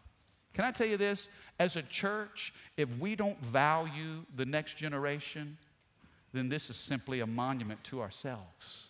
Can 0.54 0.64
I 0.64 0.72
tell 0.72 0.88
you 0.88 0.98
this? 0.98 1.28
As 1.60 1.76
a 1.76 1.82
church, 1.84 2.54
if 2.78 2.90
we 2.98 3.16
don't 3.16 3.40
value 3.44 4.26
the 4.36 4.46
next 4.46 4.78
generation, 4.78 5.58
then 6.32 6.50
this 6.50 6.70
is 6.70 6.78
simply 6.78 7.20
a 7.20 7.28
monument 7.28 7.84
to 7.86 8.02
ourselves. 8.02 8.88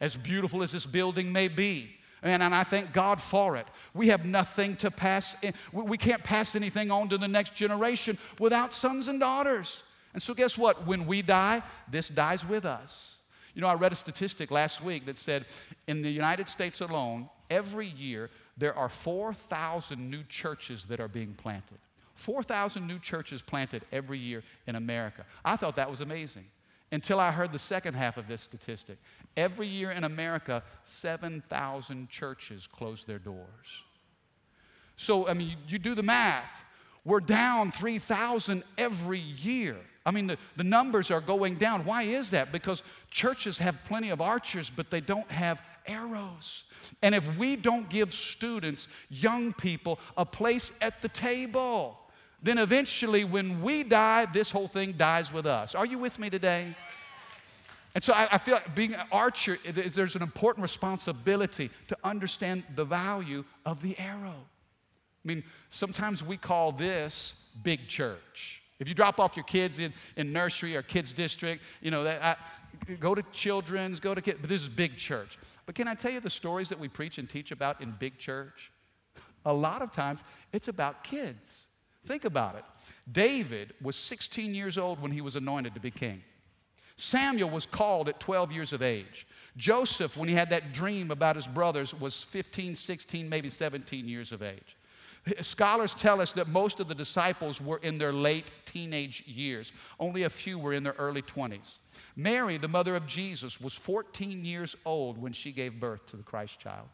As 0.00 0.16
beautiful 0.16 0.62
as 0.62 0.72
this 0.72 0.86
building 0.86 1.32
may 1.32 1.48
be, 1.48 1.90
and, 2.22 2.42
and 2.42 2.54
I 2.54 2.64
thank 2.64 2.92
God 2.92 3.20
for 3.20 3.56
it. 3.56 3.66
We 3.94 4.08
have 4.08 4.26
nothing 4.26 4.76
to 4.76 4.90
pass, 4.90 5.36
in, 5.42 5.54
we 5.72 5.98
can't 5.98 6.22
pass 6.22 6.54
anything 6.54 6.90
on 6.90 7.08
to 7.08 7.18
the 7.18 7.28
next 7.28 7.54
generation 7.54 8.18
without 8.38 8.74
sons 8.74 9.08
and 9.08 9.20
daughters. 9.20 9.82
And 10.12 10.22
so, 10.22 10.34
guess 10.34 10.58
what? 10.58 10.86
When 10.86 11.06
we 11.06 11.22
die, 11.22 11.62
this 11.90 12.08
dies 12.08 12.44
with 12.44 12.64
us. 12.64 13.18
You 13.54 13.62
know, 13.62 13.68
I 13.68 13.74
read 13.74 13.92
a 13.92 13.96
statistic 13.96 14.50
last 14.50 14.82
week 14.82 15.06
that 15.06 15.16
said 15.16 15.46
in 15.86 16.02
the 16.02 16.10
United 16.10 16.48
States 16.48 16.80
alone, 16.80 17.28
every 17.48 17.86
year 17.86 18.30
there 18.56 18.76
are 18.76 18.88
4,000 18.88 20.10
new 20.10 20.22
churches 20.24 20.86
that 20.86 21.00
are 21.00 21.08
being 21.08 21.34
planted. 21.34 21.78
4,000 22.14 22.86
new 22.86 22.98
churches 22.98 23.40
planted 23.40 23.82
every 23.92 24.18
year 24.18 24.42
in 24.66 24.76
America. 24.76 25.24
I 25.44 25.56
thought 25.56 25.76
that 25.76 25.90
was 25.90 26.00
amazing 26.00 26.44
until 26.92 27.20
I 27.20 27.30
heard 27.30 27.52
the 27.52 27.58
second 27.58 27.94
half 27.94 28.16
of 28.16 28.28
this 28.28 28.42
statistic. 28.42 28.98
Every 29.36 29.66
year 29.66 29.90
in 29.90 30.04
America, 30.04 30.62
7,000 30.84 32.08
churches 32.08 32.66
close 32.66 33.04
their 33.04 33.18
doors. 33.18 33.46
So, 34.96 35.28
I 35.28 35.34
mean, 35.34 35.56
you 35.68 35.78
do 35.78 35.94
the 35.94 36.02
math. 36.02 36.62
We're 37.04 37.20
down 37.20 37.72
3,000 37.72 38.62
every 38.76 39.20
year. 39.20 39.76
I 40.04 40.10
mean, 40.10 40.26
the, 40.26 40.38
the 40.56 40.64
numbers 40.64 41.10
are 41.10 41.20
going 41.20 41.56
down. 41.56 41.84
Why 41.84 42.02
is 42.02 42.30
that? 42.30 42.52
Because 42.52 42.82
churches 43.10 43.58
have 43.58 43.82
plenty 43.84 44.10
of 44.10 44.20
archers, 44.20 44.70
but 44.70 44.90
they 44.90 45.00
don't 45.00 45.30
have 45.30 45.62
arrows. 45.86 46.64
And 47.02 47.14
if 47.14 47.36
we 47.36 47.56
don't 47.56 47.88
give 47.88 48.12
students, 48.12 48.88
young 49.08 49.52
people, 49.52 49.98
a 50.16 50.24
place 50.24 50.72
at 50.80 51.00
the 51.02 51.08
table, 51.08 51.98
then 52.42 52.58
eventually 52.58 53.24
when 53.24 53.62
we 53.62 53.82
die, 53.82 54.26
this 54.26 54.50
whole 54.50 54.68
thing 54.68 54.92
dies 54.92 55.32
with 55.32 55.46
us. 55.46 55.74
Are 55.74 55.86
you 55.86 55.98
with 55.98 56.18
me 56.18 56.30
today? 56.30 56.74
And 57.94 58.04
so 58.04 58.12
I, 58.12 58.28
I 58.32 58.38
feel 58.38 58.54
like 58.54 58.74
being 58.74 58.94
an 58.94 59.06
archer, 59.10 59.58
there's 59.64 60.16
an 60.16 60.22
important 60.22 60.62
responsibility 60.62 61.70
to 61.88 61.96
understand 62.04 62.62
the 62.76 62.84
value 62.84 63.44
of 63.66 63.82
the 63.82 63.98
arrow. 63.98 64.36
I 65.24 65.28
mean, 65.28 65.42
sometimes 65.70 66.22
we 66.22 66.36
call 66.36 66.72
this 66.72 67.34
big 67.62 67.88
church. 67.88 68.62
If 68.78 68.88
you 68.88 68.94
drop 68.94 69.20
off 69.20 69.36
your 69.36 69.44
kids 69.44 69.78
in, 69.78 69.92
in 70.16 70.32
nursery 70.32 70.76
or 70.76 70.82
kids 70.82 71.12
district, 71.12 71.62
you 71.82 71.90
know, 71.90 72.04
that, 72.04 72.22
I, 72.22 72.94
go 72.96 73.14
to 73.14 73.22
children's, 73.32 74.00
go 74.00 74.14
to 74.14 74.22
kids, 74.22 74.38
but 74.40 74.48
this 74.48 74.62
is 74.62 74.68
big 74.68 74.96
church. 74.96 75.38
But 75.66 75.74
can 75.74 75.88
I 75.88 75.94
tell 75.94 76.12
you 76.12 76.20
the 76.20 76.30
stories 76.30 76.68
that 76.70 76.78
we 76.78 76.88
preach 76.88 77.18
and 77.18 77.28
teach 77.28 77.52
about 77.52 77.80
in 77.82 77.94
big 77.98 78.18
church? 78.18 78.70
A 79.44 79.52
lot 79.52 79.82
of 79.82 79.92
times 79.92 80.22
it's 80.52 80.68
about 80.68 81.04
kids. 81.04 81.66
Think 82.06 82.24
about 82.24 82.56
it. 82.56 82.64
David 83.10 83.74
was 83.82 83.96
16 83.96 84.54
years 84.54 84.78
old 84.78 85.00
when 85.02 85.10
he 85.10 85.20
was 85.20 85.36
anointed 85.36 85.74
to 85.74 85.80
be 85.80 85.90
king. 85.90 86.22
Samuel 87.00 87.48
was 87.48 87.64
called 87.64 88.10
at 88.10 88.20
12 88.20 88.52
years 88.52 88.72
of 88.74 88.82
age. 88.82 89.26
Joseph, 89.56 90.16
when 90.18 90.28
he 90.28 90.34
had 90.34 90.50
that 90.50 90.72
dream 90.72 91.10
about 91.10 91.34
his 91.34 91.46
brothers, 91.46 91.94
was 91.94 92.22
15, 92.22 92.74
16, 92.74 93.28
maybe 93.28 93.48
17 93.48 94.06
years 94.06 94.32
of 94.32 94.42
age. 94.42 94.76
Scholars 95.40 95.94
tell 95.94 96.20
us 96.20 96.32
that 96.32 96.48
most 96.48 96.78
of 96.78 96.88
the 96.88 96.94
disciples 96.94 97.60
were 97.60 97.78
in 97.78 97.96
their 97.96 98.12
late 98.12 98.50
teenage 98.66 99.22
years, 99.26 99.72
only 99.98 100.24
a 100.24 100.30
few 100.30 100.58
were 100.58 100.74
in 100.74 100.82
their 100.82 100.94
early 100.98 101.22
20s. 101.22 101.78
Mary, 102.16 102.58
the 102.58 102.68
mother 102.68 102.94
of 102.94 103.06
Jesus, 103.06 103.60
was 103.60 103.74
14 103.74 104.44
years 104.44 104.76
old 104.84 105.16
when 105.16 105.32
she 105.32 105.52
gave 105.52 105.80
birth 105.80 106.04
to 106.06 106.16
the 106.16 106.22
Christ 106.22 106.60
child. 106.60 106.88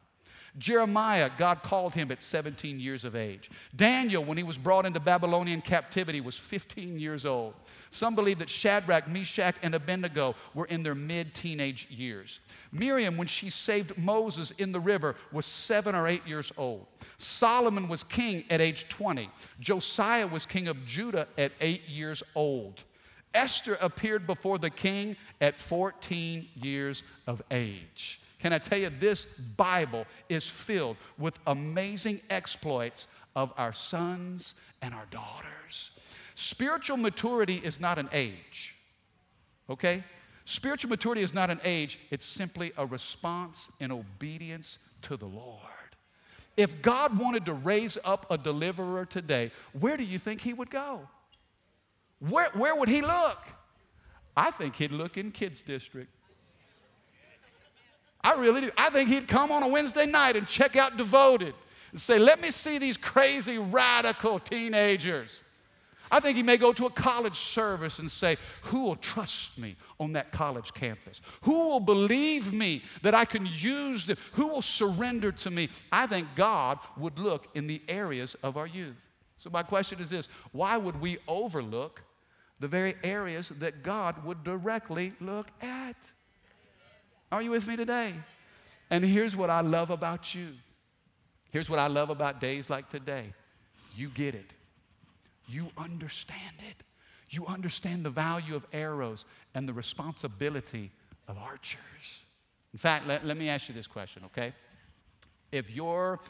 Jeremiah, 0.58 1.30
God 1.36 1.62
called 1.62 1.94
him 1.94 2.10
at 2.10 2.22
17 2.22 2.80
years 2.80 3.04
of 3.04 3.14
age. 3.14 3.50
Daniel, 3.74 4.24
when 4.24 4.38
he 4.38 4.42
was 4.42 4.56
brought 4.56 4.86
into 4.86 5.00
Babylonian 5.00 5.60
captivity, 5.60 6.20
was 6.20 6.36
15 6.36 6.98
years 6.98 7.26
old. 7.26 7.54
Some 7.90 8.14
believe 8.14 8.38
that 8.38 8.48
Shadrach, 8.48 9.06
Meshach, 9.08 9.54
and 9.62 9.74
Abednego 9.74 10.34
were 10.54 10.64
in 10.66 10.82
their 10.82 10.94
mid 10.94 11.34
teenage 11.34 11.88
years. 11.90 12.40
Miriam, 12.72 13.16
when 13.16 13.26
she 13.26 13.50
saved 13.50 13.98
Moses 13.98 14.50
in 14.52 14.72
the 14.72 14.80
river, 14.80 15.16
was 15.30 15.44
seven 15.44 15.94
or 15.94 16.08
eight 16.08 16.26
years 16.26 16.50
old. 16.56 16.86
Solomon 17.18 17.88
was 17.88 18.02
king 18.02 18.44
at 18.48 18.60
age 18.60 18.88
20. 18.88 19.30
Josiah 19.60 20.26
was 20.26 20.46
king 20.46 20.68
of 20.68 20.86
Judah 20.86 21.28
at 21.36 21.52
eight 21.60 21.86
years 21.88 22.22
old. 22.34 22.82
Esther 23.34 23.76
appeared 23.82 24.26
before 24.26 24.58
the 24.58 24.70
king 24.70 25.16
at 25.42 25.58
14 25.58 26.48
years 26.54 27.02
of 27.26 27.42
age. 27.50 28.20
Can 28.38 28.52
I 28.52 28.58
tell 28.58 28.78
you, 28.78 28.90
this 28.90 29.24
Bible 29.56 30.06
is 30.28 30.48
filled 30.48 30.96
with 31.18 31.38
amazing 31.46 32.20
exploits 32.30 33.06
of 33.34 33.52
our 33.56 33.72
sons 33.72 34.54
and 34.82 34.94
our 34.94 35.06
daughters. 35.10 35.92
Spiritual 36.34 36.96
maturity 36.96 37.60
is 37.64 37.80
not 37.80 37.98
an 37.98 38.08
age, 38.12 38.74
okay? 39.70 40.04
Spiritual 40.44 40.90
maturity 40.90 41.22
is 41.22 41.34
not 41.34 41.50
an 41.50 41.60
age, 41.64 41.98
it's 42.10 42.24
simply 42.24 42.72
a 42.76 42.86
response 42.86 43.70
in 43.80 43.90
obedience 43.90 44.78
to 45.02 45.16
the 45.16 45.26
Lord. 45.26 45.60
If 46.56 46.80
God 46.82 47.18
wanted 47.18 47.44
to 47.46 47.54
raise 47.54 47.98
up 48.04 48.30
a 48.30 48.38
deliverer 48.38 49.04
today, 49.04 49.50
where 49.78 49.96
do 49.96 50.04
you 50.04 50.18
think 50.18 50.40
he 50.40 50.52
would 50.54 50.70
go? 50.70 51.08
Where, 52.20 52.48
where 52.54 52.74
would 52.74 52.88
he 52.88 53.02
look? 53.02 53.38
I 54.36 54.50
think 54.50 54.76
he'd 54.76 54.92
look 54.92 55.18
in 55.18 55.32
kids' 55.32 55.60
district. 55.60 56.15
I 58.26 58.34
really 58.40 58.60
do. 58.60 58.70
I 58.76 58.90
think 58.90 59.08
he'd 59.08 59.28
come 59.28 59.52
on 59.52 59.62
a 59.62 59.68
Wednesday 59.68 60.04
night 60.04 60.34
and 60.34 60.48
check 60.48 60.74
out 60.74 60.96
Devoted 60.96 61.54
and 61.92 62.00
say, 62.00 62.18
Let 62.18 62.40
me 62.40 62.50
see 62.50 62.76
these 62.76 62.96
crazy, 62.96 63.56
radical 63.56 64.40
teenagers. 64.40 65.42
I 66.10 66.18
think 66.18 66.36
he 66.36 66.42
may 66.42 66.56
go 66.56 66.72
to 66.72 66.86
a 66.86 66.90
college 66.90 67.36
service 67.36 68.00
and 68.00 68.10
say, 68.10 68.36
Who 68.62 68.82
will 68.82 68.96
trust 68.96 69.56
me 69.58 69.76
on 70.00 70.12
that 70.14 70.32
college 70.32 70.74
campus? 70.74 71.20
Who 71.42 71.68
will 71.68 71.78
believe 71.78 72.52
me 72.52 72.82
that 73.02 73.14
I 73.14 73.26
can 73.26 73.46
use 73.46 74.06
them? 74.06 74.16
Who 74.32 74.48
will 74.48 74.62
surrender 74.62 75.30
to 75.30 75.50
me? 75.52 75.68
I 75.92 76.08
think 76.08 76.26
God 76.34 76.80
would 76.96 77.20
look 77.20 77.46
in 77.54 77.68
the 77.68 77.80
areas 77.86 78.34
of 78.42 78.56
our 78.56 78.66
youth. 78.66 78.96
So, 79.36 79.50
my 79.50 79.62
question 79.62 80.00
is 80.00 80.10
this 80.10 80.26
why 80.50 80.76
would 80.76 81.00
we 81.00 81.18
overlook 81.28 82.02
the 82.58 82.66
very 82.66 82.96
areas 83.04 83.50
that 83.60 83.84
God 83.84 84.24
would 84.24 84.42
directly 84.42 85.12
look 85.20 85.46
at? 85.62 85.94
Are 87.32 87.42
you 87.42 87.50
with 87.50 87.66
me 87.66 87.76
today? 87.76 88.14
And 88.90 89.04
here's 89.04 89.34
what 89.34 89.50
I 89.50 89.60
love 89.60 89.90
about 89.90 90.34
you. 90.34 90.48
Here's 91.50 91.68
what 91.68 91.78
I 91.78 91.86
love 91.86 92.10
about 92.10 92.40
days 92.40 92.70
like 92.70 92.88
today 92.88 93.32
you 93.96 94.08
get 94.10 94.34
it. 94.34 94.52
You 95.48 95.68
understand 95.78 96.56
it. 96.68 96.82
You 97.30 97.46
understand 97.46 98.04
the 98.04 98.10
value 98.10 98.54
of 98.54 98.66
arrows 98.72 99.24
and 99.54 99.68
the 99.68 99.72
responsibility 99.72 100.90
of 101.28 101.38
archers. 101.38 101.78
In 102.72 102.78
fact, 102.78 103.06
let, 103.06 103.24
let 103.24 103.36
me 103.36 103.48
ask 103.48 103.68
you 103.68 103.74
this 103.74 103.86
question, 103.86 104.22
okay? 104.26 104.52
If 105.50 105.74
you're 105.74 106.20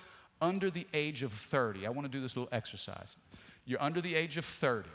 under 0.41 0.71
the 0.71 0.87
age 0.95 1.23
of 1.23 1.33
30, 1.33 1.87
I 1.87 1.91
want 1.91 2.07
to 2.07 2.13
do 2.13 2.21
this 2.21 2.37
little 2.37 2.49
exercise. 2.53 3.17
You're 3.65 3.83
under 3.83 4.01
the 4.01 4.15
age 4.15 4.37
of 4.37 4.45
30. 4.45 4.89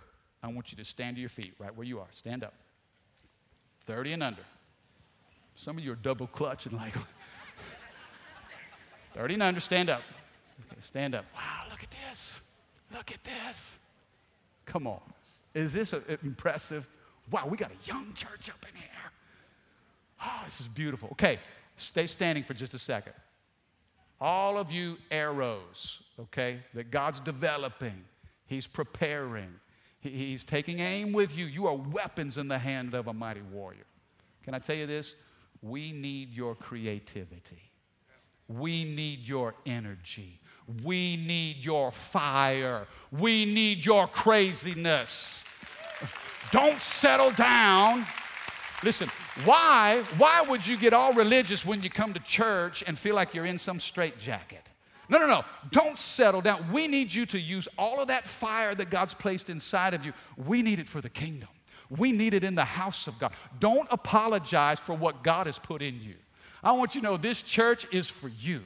I 0.44 0.48
want 0.48 0.72
you 0.72 0.78
to 0.78 0.86
stand 0.86 1.18
to 1.18 1.20
your 1.20 1.30
feet 1.30 1.54
right 1.60 1.76
where 1.76 1.86
you 1.86 2.00
are. 2.00 2.08
Stand 2.12 2.44
up. 2.44 2.54
30 3.86 4.14
and 4.14 4.24
under. 4.24 4.44
Some 5.62 5.78
of 5.78 5.84
you 5.84 5.92
are 5.92 5.96
double 5.96 6.26
clutching 6.26 6.76
like 6.76 6.96
30 9.14 9.36
and 9.36 9.62
stand 9.62 9.92
up. 9.92 10.02
Okay, 10.72 10.82
stand 10.82 11.14
up. 11.14 11.24
Wow, 11.36 11.66
look 11.70 11.84
at 11.84 11.92
this. 11.92 12.40
Look 12.92 13.12
at 13.12 13.24
this. 13.24 13.78
Come 14.66 14.88
on. 14.88 15.02
Is 15.54 15.72
this 15.72 15.94
a, 15.94 16.02
impressive? 16.24 16.88
Wow, 17.30 17.46
we 17.48 17.58
got 17.58 17.70
a 17.70 17.88
young 17.88 18.12
church 18.14 18.50
up 18.50 18.66
in 18.68 18.76
here. 18.76 19.12
Oh, 20.26 20.42
this 20.46 20.62
is 20.62 20.68
beautiful. 20.68 21.10
Okay, 21.12 21.38
stay 21.76 22.08
standing 22.08 22.44
for 22.44 22.56
just 22.56 22.74
a 22.74 22.80
second. 22.80 23.14
All 24.20 24.58
of 24.58 24.72
you 24.72 24.98
arrows, 25.12 26.02
okay, 26.20 26.58
that 26.74 26.90
God's 26.90 27.20
developing, 27.20 28.04
He's 28.48 28.66
preparing, 28.66 29.54
He's 30.00 30.44
taking 30.44 30.80
aim 30.80 31.14
with 31.14 31.38
you. 31.38 31.46
You 31.46 31.68
are 31.68 31.76
weapons 31.76 32.38
in 32.38 32.48
the 32.48 32.58
hand 32.58 32.96
of 32.96 33.06
a 33.08 33.14
mighty 33.14 33.42
warrior. 33.42 33.86
Can 34.44 34.56
I 34.56 34.60
tell 34.60 34.76
you 34.76 34.88
this? 34.88 35.14
We 35.62 35.92
need 35.92 36.34
your 36.34 36.56
creativity. 36.56 37.72
We 38.48 38.84
need 38.84 39.28
your 39.28 39.56
energy. 39.66 40.40
We 40.84 41.16
need 41.18 41.64
your 41.64 41.92
fire. 41.92 42.88
We 43.12 43.46
need 43.46 43.86
your 43.86 44.08
craziness. 44.08 45.46
Don't 46.52 46.80
settle 46.80 47.32
down. 47.32 48.06
Listen, 48.84 49.08
why, 49.46 50.04
why 50.18 50.42
would 50.42 50.66
you 50.66 50.76
get 50.76 50.92
all 50.92 51.14
religious 51.14 51.64
when 51.66 51.84
you 51.84 51.90
come 51.90 52.14
to 52.14 52.20
church 52.20 52.84
and 52.86 52.98
feel 52.98 53.16
like 53.16 53.34
you're 53.34 53.46
in 53.46 53.58
some 53.58 53.80
straitjacket? 53.80 54.68
No, 55.08 55.20
no, 55.20 55.28
no. 55.28 55.46
Don't 55.70 55.98
settle 55.98 56.42
down. 56.42 56.72
We 56.72 56.88
need 56.88 57.14
you 57.14 57.26
to 57.28 57.40
use 57.40 57.68
all 57.78 58.02
of 58.02 58.08
that 58.08 58.26
fire 58.26 58.74
that 58.74 58.90
God's 58.90 59.14
placed 59.14 59.50
inside 59.50 59.94
of 59.94 60.06
you. 60.06 60.14
We 60.38 60.62
need 60.62 60.80
it 60.80 60.88
for 60.88 61.02
the 61.02 61.10
kingdom. 61.10 61.50
We 61.98 62.14
need 62.14 62.34
it 62.34 62.44
in 62.44 62.56
the 62.56 62.66
house 62.66 63.08
of 63.08 63.20
God. 63.20 63.34
Don't 63.60 63.88
apologize 63.92 64.80
for 64.80 64.96
what 64.96 65.24
God 65.24 65.46
has 65.46 65.60
put 65.60 65.82
in 65.82 66.02
you. 66.02 66.16
I 66.64 66.72
want 66.72 66.96
you 66.96 67.02
to 67.02 67.06
know 67.08 67.18
this 67.18 67.42
church 67.42 67.86
is 67.92 68.10
for 68.10 68.30
you. 68.30 68.62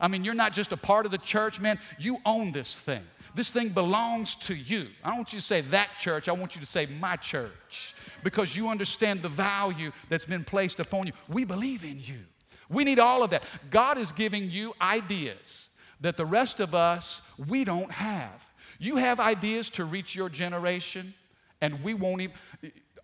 I 0.00 0.06
mean, 0.06 0.24
you're 0.24 0.34
not 0.34 0.52
just 0.52 0.70
a 0.70 0.76
part 0.76 1.04
of 1.04 1.10
the 1.10 1.18
church, 1.18 1.58
man. 1.58 1.78
You 1.98 2.18
own 2.24 2.52
this 2.52 2.78
thing. 2.78 3.02
This 3.34 3.50
thing 3.50 3.70
belongs 3.70 4.36
to 4.36 4.54
you. 4.54 4.86
I 5.02 5.08
don't 5.08 5.18
want 5.18 5.32
you 5.32 5.40
to 5.40 5.44
say 5.44 5.60
that 5.62 5.90
church, 5.98 6.28
I 6.28 6.32
want 6.32 6.54
you 6.54 6.60
to 6.60 6.66
say 6.66 6.86
my 7.00 7.16
church 7.16 7.94
because 8.24 8.56
you 8.56 8.68
understand 8.68 9.22
the 9.22 9.28
value 9.28 9.92
that's 10.08 10.24
been 10.24 10.44
placed 10.44 10.80
upon 10.80 11.06
you. 11.06 11.12
We 11.28 11.44
believe 11.44 11.84
in 11.84 12.00
you. 12.00 12.20
We 12.68 12.84
need 12.84 12.98
all 12.98 13.22
of 13.22 13.30
that. 13.30 13.44
God 13.70 13.98
is 13.98 14.12
giving 14.12 14.50
you 14.50 14.74
ideas 14.80 15.70
that 16.00 16.16
the 16.16 16.26
rest 16.26 16.60
of 16.60 16.74
us, 16.74 17.22
we 17.48 17.64
don't 17.64 17.90
have. 17.90 18.46
You 18.78 18.96
have 18.96 19.20
ideas 19.20 19.70
to 19.70 19.84
reach 19.84 20.14
your 20.14 20.28
generation, 20.28 21.14
and 21.60 21.82
we 21.82 21.94
won't 21.94 22.22
even. 22.22 22.36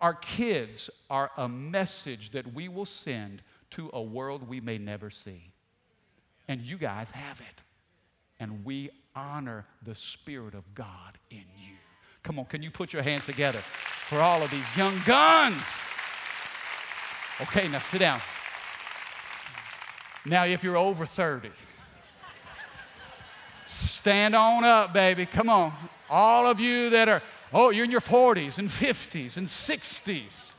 Our 0.01 0.13
kids 0.13 0.89
are 1.09 1.31
a 1.37 1.47
message 1.47 2.31
that 2.31 2.53
we 2.53 2.67
will 2.67 2.85
send 2.85 3.41
to 3.71 3.89
a 3.93 4.01
world 4.01 4.47
we 4.47 4.59
may 4.59 4.77
never 4.77 5.09
see. 5.09 5.51
And 6.47 6.61
you 6.61 6.77
guys 6.77 7.09
have 7.11 7.41
it. 7.41 7.61
And 8.39 8.65
we 8.65 8.89
honor 9.15 9.65
the 9.81 9.95
Spirit 9.95 10.53
of 10.53 10.75
God 10.75 11.17
in 11.31 11.45
you. 11.57 11.75
Come 12.23 12.39
on, 12.39 12.45
can 12.45 12.61
you 12.61 12.71
put 12.71 12.91
your 12.91 13.01
hands 13.01 13.25
together 13.25 13.59
for 13.59 14.19
all 14.19 14.43
of 14.43 14.51
these 14.51 14.77
young 14.77 14.93
guns? 15.05 15.63
Okay, 17.41 17.67
now 17.67 17.79
sit 17.79 17.99
down. 17.99 18.19
Now, 20.25 20.45
if 20.45 20.63
you're 20.63 20.77
over 20.77 21.05
30, 21.05 21.51
stand 23.65 24.35
on 24.35 24.63
up, 24.63 24.93
baby. 24.93 25.25
Come 25.25 25.49
on. 25.49 25.71
All 26.09 26.47
of 26.47 26.59
you 26.59 26.89
that 26.91 27.07
are, 27.07 27.21
oh, 27.55 27.69
you're 27.69 27.85
in 27.85 27.91
your 27.91 28.01
40s 28.01 28.59
and 28.59 28.67
50s 28.67 29.37
and 29.37 29.47
60s. 29.47 30.51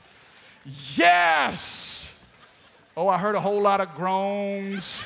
Yes. 0.97 2.25
Oh, 2.97 3.07
I 3.07 3.19
heard 3.19 3.35
a 3.35 3.41
whole 3.41 3.61
lot 3.61 3.83
of 3.83 3.95
groans, 3.95 5.05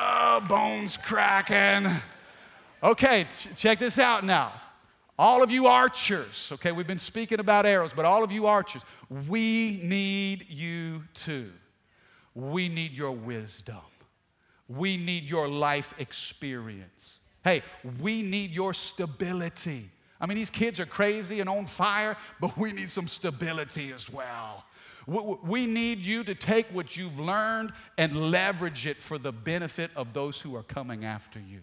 uh, 0.00 0.40
bones 0.40 0.96
cracking. 0.96 1.92
Okay, 2.82 3.26
ch- 3.36 3.48
check 3.56 3.78
this 3.78 3.98
out 3.98 4.24
now. 4.24 4.52
All 5.18 5.42
of 5.42 5.50
you 5.50 5.66
archers, 5.66 6.50
okay, 6.52 6.72
we've 6.72 6.86
been 6.86 6.98
speaking 6.98 7.38
about 7.38 7.66
arrows, 7.66 7.92
but 7.92 8.06
all 8.06 8.24
of 8.24 8.32
you 8.32 8.46
archers, 8.46 8.82
we 9.28 9.78
need 9.84 10.46
you 10.48 11.04
too. 11.12 11.52
We 12.34 12.70
need 12.70 12.92
your 12.92 13.12
wisdom. 13.12 13.76
We 14.68 14.96
need 14.96 15.24
your 15.24 15.48
life 15.48 15.92
experience. 15.98 17.20
Hey, 17.44 17.62
we 18.00 18.22
need 18.22 18.52
your 18.52 18.72
stability. 18.72 19.90
I 20.22 20.26
mean, 20.26 20.36
these 20.36 20.50
kids 20.50 20.78
are 20.78 20.86
crazy 20.86 21.40
and 21.40 21.50
on 21.50 21.66
fire, 21.66 22.16
but 22.40 22.56
we 22.56 22.72
need 22.72 22.88
some 22.88 23.08
stability 23.08 23.92
as 23.92 24.08
well. 24.08 24.64
We 25.06 25.66
need 25.66 25.98
you 25.98 26.22
to 26.22 26.34
take 26.36 26.66
what 26.66 26.96
you've 26.96 27.18
learned 27.18 27.72
and 27.98 28.30
leverage 28.30 28.86
it 28.86 28.98
for 28.98 29.18
the 29.18 29.32
benefit 29.32 29.90
of 29.96 30.12
those 30.12 30.40
who 30.40 30.54
are 30.54 30.62
coming 30.62 31.04
after 31.04 31.40
you. 31.40 31.58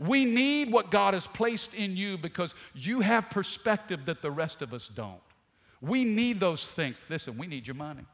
We 0.00 0.24
need 0.24 0.72
what 0.72 0.90
God 0.90 1.14
has 1.14 1.28
placed 1.28 1.74
in 1.74 1.96
you 1.96 2.18
because 2.18 2.56
you 2.74 3.00
have 3.00 3.30
perspective 3.30 4.06
that 4.06 4.22
the 4.22 4.30
rest 4.30 4.60
of 4.60 4.74
us 4.74 4.88
don't. 4.88 5.20
We 5.80 6.04
need 6.04 6.40
those 6.40 6.68
things. 6.68 6.98
Listen, 7.08 7.38
we 7.38 7.46
need 7.46 7.64
your 7.64 7.76
money. 7.76 8.04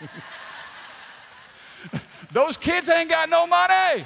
those 2.32 2.56
kids 2.56 2.88
ain't 2.88 3.10
got 3.10 3.28
no 3.28 3.46
money. 3.46 4.04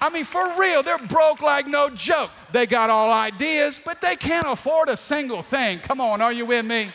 I 0.00 0.08
mean, 0.08 0.24
for 0.24 0.58
real, 0.58 0.82
they're 0.82 0.98
broke 0.98 1.42
like 1.42 1.66
no 1.66 1.90
joke. 1.90 2.30
They 2.52 2.66
got 2.66 2.88
all 2.88 3.12
ideas, 3.12 3.80
but 3.84 4.00
they 4.00 4.16
can't 4.16 4.46
afford 4.46 4.88
a 4.88 4.96
single 4.96 5.42
thing. 5.42 5.78
Come 5.80 6.00
on, 6.00 6.22
are 6.22 6.32
you 6.32 6.46
with 6.46 6.64
me? 6.64 6.90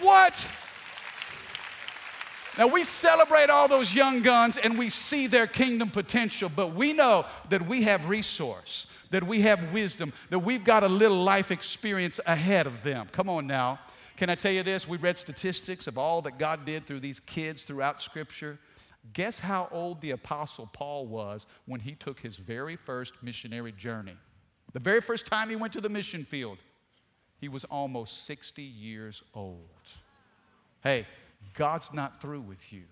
What? 0.00 0.34
Now, 2.56 2.68
we 2.68 2.84
celebrate 2.84 3.50
all 3.50 3.68
those 3.68 3.94
young 3.94 4.22
guns 4.22 4.56
and 4.56 4.78
we 4.78 4.88
see 4.88 5.26
their 5.26 5.46
kingdom 5.46 5.90
potential, 5.90 6.50
but 6.54 6.74
we 6.74 6.92
know 6.92 7.26
that 7.50 7.66
we 7.66 7.82
have 7.82 8.08
resource, 8.08 8.86
that 9.10 9.26
we 9.26 9.42
have 9.42 9.72
wisdom, 9.72 10.12
that 10.30 10.38
we've 10.38 10.64
got 10.64 10.82
a 10.82 10.88
little 10.88 11.22
life 11.22 11.50
experience 11.50 12.18
ahead 12.26 12.66
of 12.66 12.82
them. 12.82 13.08
Come 13.12 13.28
on 13.28 13.46
now. 13.46 13.78
Can 14.16 14.30
I 14.30 14.34
tell 14.36 14.52
you 14.52 14.62
this? 14.62 14.88
We 14.88 14.96
read 14.96 15.18
statistics 15.18 15.86
of 15.86 15.98
all 15.98 16.22
that 16.22 16.38
God 16.38 16.64
did 16.64 16.86
through 16.86 17.00
these 17.00 17.20
kids 17.20 17.62
throughout 17.62 18.00
Scripture. 18.00 18.58
Guess 19.12 19.38
how 19.38 19.68
old 19.70 20.00
the 20.00 20.12
Apostle 20.12 20.68
Paul 20.72 21.06
was 21.06 21.46
when 21.66 21.80
he 21.80 21.94
took 21.94 22.20
his 22.20 22.36
very 22.36 22.76
first 22.76 23.14
missionary 23.22 23.72
journey? 23.72 24.16
The 24.72 24.80
very 24.80 25.00
first 25.00 25.26
time 25.26 25.48
he 25.48 25.56
went 25.56 25.72
to 25.74 25.80
the 25.80 25.88
mission 25.88 26.24
field, 26.24 26.58
he 27.38 27.48
was 27.48 27.64
almost 27.64 28.24
60 28.24 28.62
years 28.62 29.22
old. 29.34 29.58
Hey, 30.82 31.06
God's 31.54 31.92
not 31.92 32.20
through 32.20 32.40
with 32.40 32.72
you. 32.72 32.82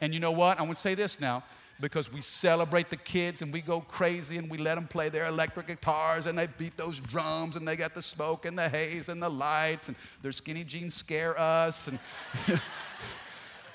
And 0.00 0.12
you 0.12 0.20
know 0.20 0.32
what? 0.32 0.58
I 0.58 0.62
want 0.62 0.76
to 0.76 0.80
say 0.80 0.94
this 0.94 1.20
now 1.20 1.44
because 1.80 2.12
we 2.12 2.20
celebrate 2.20 2.90
the 2.90 2.96
kids 2.96 3.42
and 3.42 3.52
we 3.52 3.60
go 3.60 3.80
crazy 3.80 4.38
and 4.38 4.48
we 4.48 4.56
let 4.56 4.76
them 4.76 4.86
play 4.86 5.08
their 5.08 5.26
electric 5.26 5.66
guitars 5.66 6.26
and 6.26 6.38
they 6.38 6.46
beat 6.58 6.76
those 6.76 7.00
drums 7.00 7.56
and 7.56 7.66
they 7.66 7.76
got 7.76 7.94
the 7.94 8.02
smoke 8.02 8.46
and 8.46 8.56
the 8.56 8.68
haze 8.68 9.08
and 9.08 9.20
the 9.20 9.28
lights 9.28 9.88
and 9.88 9.96
their 10.22 10.32
skinny 10.32 10.64
jeans 10.64 10.94
scare 10.94 11.38
us 11.38 11.88
and 11.88 11.98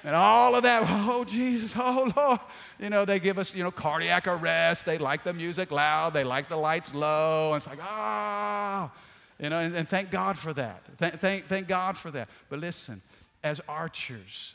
and 0.03 0.15
all 0.15 0.55
of 0.55 0.63
that. 0.63 0.83
Oh 1.10 1.23
Jesus, 1.23 1.73
oh 1.75 2.12
Lord. 2.15 2.39
You 2.79 2.89
know, 2.89 3.05
they 3.05 3.19
give 3.19 3.38
us, 3.38 3.55
you 3.55 3.63
know, 3.63 3.71
cardiac 3.71 4.27
arrest. 4.27 4.86
They 4.86 4.97
like 4.97 5.23
the 5.23 5.33
music 5.33 5.71
loud, 5.71 6.13
they 6.13 6.23
like 6.23 6.49
the 6.49 6.57
lights 6.57 6.93
low. 6.93 7.53
And 7.53 7.57
it's 7.57 7.67
like, 7.67 7.79
ah, 7.81 8.91
oh. 8.91 8.99
you 9.43 9.49
know, 9.49 9.60
and, 9.60 9.75
and, 9.75 9.88
thank 9.88 10.12
God 10.12 10.38
for 10.38 10.53
that. 10.53 10.83
Thank, 10.97 11.19
thank, 11.19 11.45
thank 11.45 11.67
God 11.67 11.97
for 11.97 12.12
that. 12.12 12.29
But 12.49 12.60
listen, 12.60 13.01
as 13.43 13.62
archers, 13.67 14.53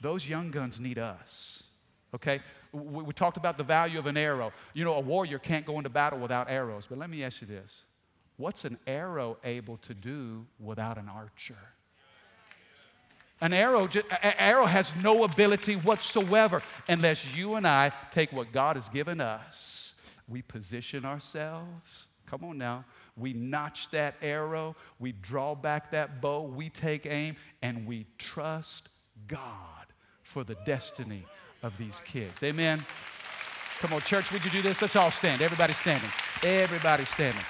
those 0.00 0.28
young 0.28 0.50
guns 0.50 0.80
need 0.80 0.98
us. 0.98 1.62
Okay? 2.14 2.40
We, 2.72 3.04
we, 3.04 3.12
talked 3.12 3.36
about 3.36 3.58
the 3.58 3.64
value 3.64 3.98
of 3.98 4.06
an 4.06 4.16
arrow. 4.16 4.52
You 4.74 4.84
know, 4.84 4.94
a 4.94 5.00
warrior 5.00 5.38
can't 5.38 5.64
go 5.64 5.76
into 5.78 5.90
battle 5.90 6.18
without 6.18 6.50
arrows. 6.50 6.86
But 6.88 6.98
let 6.98 7.10
me 7.10 7.22
ask 7.22 7.40
you 7.40 7.46
this 7.46 7.82
what's 8.36 8.64
an 8.64 8.78
arrow 8.86 9.36
able 9.44 9.76
to 9.78 9.94
do 9.94 10.46
without 10.58 10.98
an 10.98 11.08
archer? 11.08 11.56
An 13.40 13.52
arrow, 13.52 13.84
an 13.84 14.34
arrow 14.38 14.64
has 14.64 14.92
no 15.02 15.24
ability 15.24 15.74
whatsoever 15.74 16.62
unless 16.88 17.34
you 17.34 17.54
and 17.54 17.66
I 17.66 17.92
take 18.12 18.32
what 18.32 18.52
God 18.52 18.76
has 18.76 18.88
given 18.88 19.20
us. 19.20 19.94
We 20.28 20.42
position 20.42 21.04
ourselves. 21.04 22.06
Come 22.26 22.44
on 22.44 22.58
now 22.58 22.84
we 23.16 23.32
notch 23.32 23.90
that 23.90 24.14
arrow, 24.20 24.76
we 24.98 25.12
draw 25.12 25.54
back 25.54 25.90
that 25.90 26.20
bow, 26.20 26.42
we 26.42 26.68
take 26.68 27.06
aim, 27.06 27.36
and 27.62 27.86
we 27.86 28.06
trust 28.18 28.88
God 29.26 29.86
for 30.22 30.44
the 30.44 30.56
destiny 30.66 31.24
of 31.62 31.76
these 31.78 32.00
kids. 32.04 32.42
Amen. 32.42 32.80
Come 33.78 33.92
on, 33.94 34.00
church, 34.02 34.30
would 34.32 34.44
you 34.44 34.50
do 34.50 34.62
this? 34.62 34.82
Let's 34.82 34.96
all 34.96 35.10
stand. 35.10 35.40
Everybody 35.40 35.72
standing. 35.72 36.10
Everybody 36.42 37.04
standing. 37.04 37.42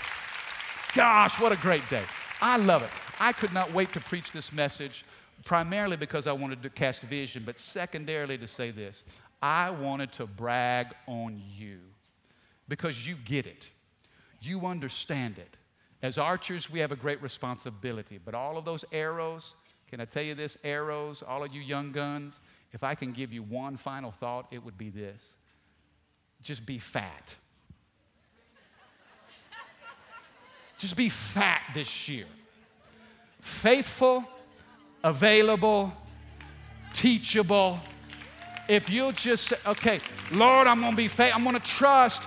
Gosh, 0.94 1.40
what 1.40 1.52
a 1.52 1.56
great 1.56 1.88
day. 1.90 2.04
I 2.40 2.56
love 2.58 2.82
it. 2.82 2.90
I 3.18 3.32
could 3.32 3.52
not 3.52 3.72
wait 3.72 3.92
to 3.92 4.00
preach 4.00 4.32
this 4.32 4.52
message, 4.52 5.04
primarily 5.46 5.96
because 5.96 6.26
I 6.26 6.32
wanted 6.32 6.60
to 6.64 6.70
cast 6.70 7.02
vision, 7.02 7.44
but 7.46 7.56
secondarily 7.56 8.36
to 8.36 8.48
say 8.48 8.72
this. 8.72 9.04
I 9.40 9.70
wanted 9.70 10.12
to 10.14 10.26
brag 10.26 10.88
on 11.06 11.40
you 11.56 11.78
because 12.68 13.06
you 13.06 13.14
get 13.24 13.46
it. 13.46 13.64
You 14.42 14.66
understand 14.66 15.38
it. 15.38 15.56
As 16.02 16.18
archers, 16.18 16.68
we 16.68 16.80
have 16.80 16.90
a 16.90 16.96
great 16.96 17.22
responsibility, 17.22 18.18
but 18.22 18.34
all 18.34 18.58
of 18.58 18.64
those 18.64 18.84
arrows, 18.90 19.54
can 19.88 20.00
I 20.00 20.04
tell 20.04 20.24
you 20.24 20.34
this? 20.34 20.58
Arrows, 20.64 21.22
all 21.26 21.44
of 21.44 21.54
you 21.54 21.62
young 21.62 21.92
guns, 21.92 22.40
if 22.72 22.82
I 22.82 22.96
can 22.96 23.12
give 23.12 23.32
you 23.32 23.44
one 23.44 23.76
final 23.76 24.10
thought, 24.10 24.48
it 24.50 24.62
would 24.64 24.76
be 24.76 24.90
this 24.90 25.36
just 26.42 26.66
be 26.66 26.78
fat. 26.78 27.34
just 30.78 30.96
be 30.96 31.08
fat 31.08 31.62
this 31.72 32.08
year. 32.08 32.26
Faithful, 33.40 34.24
available, 35.06 35.92
teachable. 36.92 37.78
If 38.68 38.90
you'll 38.90 39.12
just 39.12 39.46
say, 39.46 39.56
okay, 39.64 40.00
Lord, 40.32 40.66
I'm 40.66 40.80
gonna 40.80 40.96
be 40.96 41.06
faithful, 41.06 41.38
I'm 41.38 41.44
gonna 41.44 41.60
trust. 41.60 42.22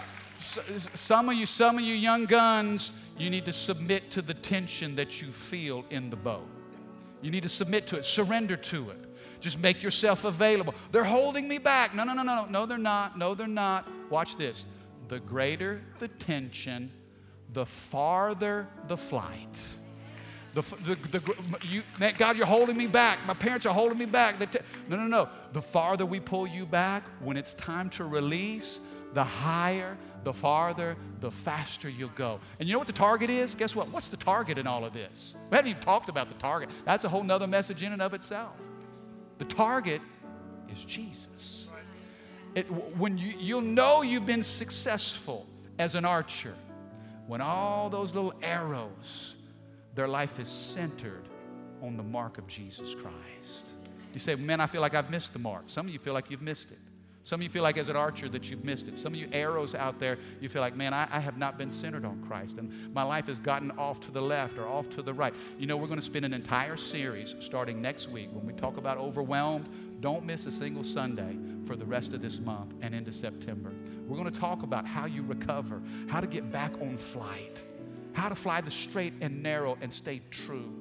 Some 0.96 1.28
of 1.28 1.36
you, 1.36 1.46
some 1.46 1.78
of 1.78 1.84
you 1.84 1.94
young 1.94 2.26
guns, 2.26 2.94
you 3.18 3.30
need 3.30 3.44
to 3.46 3.54
submit 3.54 4.10
to 4.12 4.22
the 4.22 4.34
tension 4.34 4.96
that 4.96 5.22
you 5.22 5.28
feel 5.28 5.84
in 5.89 6.10
the 6.10 6.15
bow. 6.15 6.42
You 7.22 7.32
need 7.32 7.44
to 7.44 7.50
submit 7.50 7.86
to 7.88 7.98
it, 7.98 8.06
surrender 8.06 8.56
to 8.56 8.92
it. 8.92 8.98
Just 9.42 9.60
make 9.60 9.84
yourself 9.84 10.24
available. 10.24 10.74
They're 10.94 11.04
holding 11.04 11.50
me 11.50 11.58
back. 11.58 11.94
No, 11.94 12.06
no, 12.06 12.13
no, 12.13 12.24
no, 12.24 12.46
no, 12.46 12.65
they're 12.65 12.78
not. 12.78 13.18
No, 13.18 13.36
they're 13.36 13.48
not. 13.48 13.89
Watch 14.10 14.38
this. 14.38 14.65
The 15.10 15.20
greater 15.20 15.82
the 16.00 16.08
tension, 16.08 16.92
the 17.52 17.65
farther 17.65 18.70
the 18.88 18.96
flight. 18.96 19.60
The, 20.54 20.62
the, 20.62 20.96
the, 21.20 21.36
you, 21.64 21.84
God, 22.18 22.36
you're 22.36 22.48
holding 22.48 22.76
me 22.76 22.88
back. 22.88 23.20
My 23.28 23.34
parents 23.34 23.66
are 23.66 23.74
holding 23.74 23.98
me 23.98 24.06
back. 24.06 24.40
T- 24.52 24.60
no, 24.88 24.98
no, 24.98 25.08
no. 25.08 25.30
The 25.54 25.62
farther 25.62 26.06
we 26.06 26.20
pull 26.20 26.48
you 26.48 26.66
back, 26.66 27.04
when 27.20 27.38
it's 27.38 27.54
time 27.54 27.90
to 27.92 28.06
release, 28.06 28.80
the 29.14 29.24
higher, 29.24 29.98
the 30.24 30.34
farther, 30.34 30.98
the 31.20 31.32
faster 31.32 31.90
you'll 31.90 32.10
go. 32.10 32.40
And 32.60 32.68
you 32.68 32.74
know 32.74 32.80
what 32.80 32.88
the 32.88 32.94
target 32.94 33.30
is? 33.30 33.56
Guess 33.56 33.76
what? 33.76 33.90
What's 33.90 34.08
the 34.08 34.18
target 34.18 34.58
in 34.58 34.68
all 34.68 34.84
of 34.86 34.94
this? 34.94 35.36
We 35.50 35.56
haven't 35.56 35.72
even 35.72 35.84
talked 35.84 36.10
about 36.10 36.30
the 36.30 36.36
target. 36.36 36.70
That's 36.86 37.04
a 37.04 37.10
whole 37.10 37.24
nother 37.24 37.48
message 37.48 37.84
in 37.84 37.94
and 37.94 38.02
of 38.02 38.14
itself. 38.14 38.54
The 39.38 39.46
target 39.46 40.02
is 40.72 40.84
Jesus. 40.84 41.68
It, 42.56 42.64
when 42.98 43.18
you, 43.18 43.34
you'll 43.40 43.62
know 43.62 44.02
you've 44.02 44.26
been 44.26 44.44
successful 44.44 45.46
as 45.78 45.96
an 45.96 46.06
archer 46.06 46.56
when 47.28 47.42
all 47.42 47.90
those 47.90 48.14
little 48.16 48.34
arrows, 48.42 49.36
their 50.00 50.08
life 50.08 50.40
is 50.40 50.48
centered 50.48 51.28
on 51.82 51.98
the 51.98 52.04
mark 52.04 52.38
of 52.38 52.48
Jesus 52.48 52.96
Christ. 52.96 53.68
You 54.14 54.20
say, 54.22 54.34
man, 54.36 54.62
I 54.62 54.66
feel 54.66 54.80
like 54.80 54.96
I've 54.96 55.12
missed 55.12 55.34
the 55.34 55.40
mark. 55.40 55.64
Some 55.68 55.88
of 55.88 55.92
you 55.92 56.00
feel 56.00 56.14
like 56.14 56.32
you've 56.32 56.42
missed 56.42 56.72
it. 56.72 56.78
Some 57.26 57.42
of 57.42 57.44
you 57.44 57.50
feel 57.50 57.64
like 57.64 57.78
as 57.78 57.90
an 57.90 57.98
archer 57.98 58.30
that 58.30 58.50
you've 58.50 58.64
missed 58.64 58.88
it. 58.88 58.96
Some 58.96 59.14
of 59.14 59.20
you 59.20 59.28
arrows 59.34 59.76
out 59.76 60.00
there, 60.00 60.18
you 60.40 60.48
feel 60.48 60.62
like, 60.62 60.74
man, 60.74 60.94
I, 60.94 61.06
I, 61.12 61.20
have 61.20 61.38
not 61.38 61.58
been 61.58 61.70
centered 61.70 62.06
on 62.06 62.24
Christ. 62.24 62.60
And 62.60 62.94
my 62.94 63.04
life 63.04 63.28
has 63.28 63.40
gotten 63.40 63.72
off 63.72 64.00
to 64.00 64.12
the 64.12 64.22
left 64.22 64.58
or 64.58 64.70
off 64.70 64.90
to 64.92 65.02
the 65.02 65.14
right. 65.14 65.34
You 65.58 65.68
know, 65.68 65.76
we're 65.76 65.88
going 65.88 66.00
to 66.00 66.06
spend 66.06 66.24
an 66.24 66.34
entire 66.34 66.78
series 66.78 67.36
starting 67.40 67.82
next 67.82 68.08
week 68.08 68.30
when 68.32 68.46
we 68.46 68.54
talk 68.54 68.78
about 68.78 68.98
overwhelmed. 69.00 69.68
Don't 70.00 70.24
miss 70.24 70.46
a 70.46 70.52
single 70.52 70.86
Sunday 70.86 71.38
for 71.68 71.76
the 71.76 71.86
rest 71.86 72.14
of 72.14 72.22
this 72.22 72.40
month 72.40 72.74
and 72.80 72.96
into 72.96 73.12
September. 73.12 73.74
We're 74.08 74.16
going 74.18 74.32
to 74.32 74.40
talk 74.40 74.64
about 74.64 74.88
how 74.88 75.08
you 75.08 75.24
recover, 75.24 75.82
how 76.08 76.22
to 76.22 76.28
get 76.28 76.50
back 76.54 76.72
on 76.80 76.96
flight, 76.96 77.64
how 78.20 78.30
to 78.30 78.36
fly 78.36 78.62
the 78.62 78.72
straight 78.72 79.14
and 79.22 79.42
narrow 79.42 79.78
and 79.82 79.92
stay 79.92 80.22
true. 80.30 80.72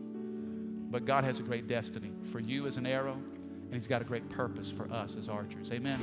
But 0.90 1.05
God 1.05 1.24
has 1.24 1.38
a 1.38 1.42
great 1.42 1.68
destiny 1.68 2.11
for 2.24 2.40
you 2.40 2.66
as 2.66 2.77
an 2.77 2.87
arrow 2.87 3.12
and 3.12 3.74
He's 3.74 3.87
got 3.87 4.03
a 4.03 4.05
great 4.05 4.29
purpose 4.29 4.70
for 4.70 4.90
us 4.92 5.16
as 5.16 5.29
archers. 5.29 5.70
Amen. 5.72 6.01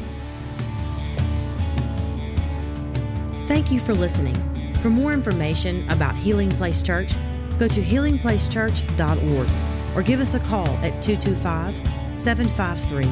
Thank 3.45 3.71
you 3.71 3.79
for 3.79 3.93
listening. 3.93 4.35
For 4.81 4.89
more 4.89 5.13
information 5.13 5.87
about 5.89 6.15
Healing 6.15 6.49
Place 6.49 6.81
Church, 6.81 7.13
go 7.57 7.67
to 7.67 7.81
healingplacechurch.org 7.81 9.95
or 9.95 10.03
give 10.03 10.19
us 10.19 10.35
a 10.35 10.39
call 10.39 10.67
at 10.83 11.01
225 11.01 12.17
753 12.17 13.03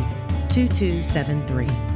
2273. 0.49 1.92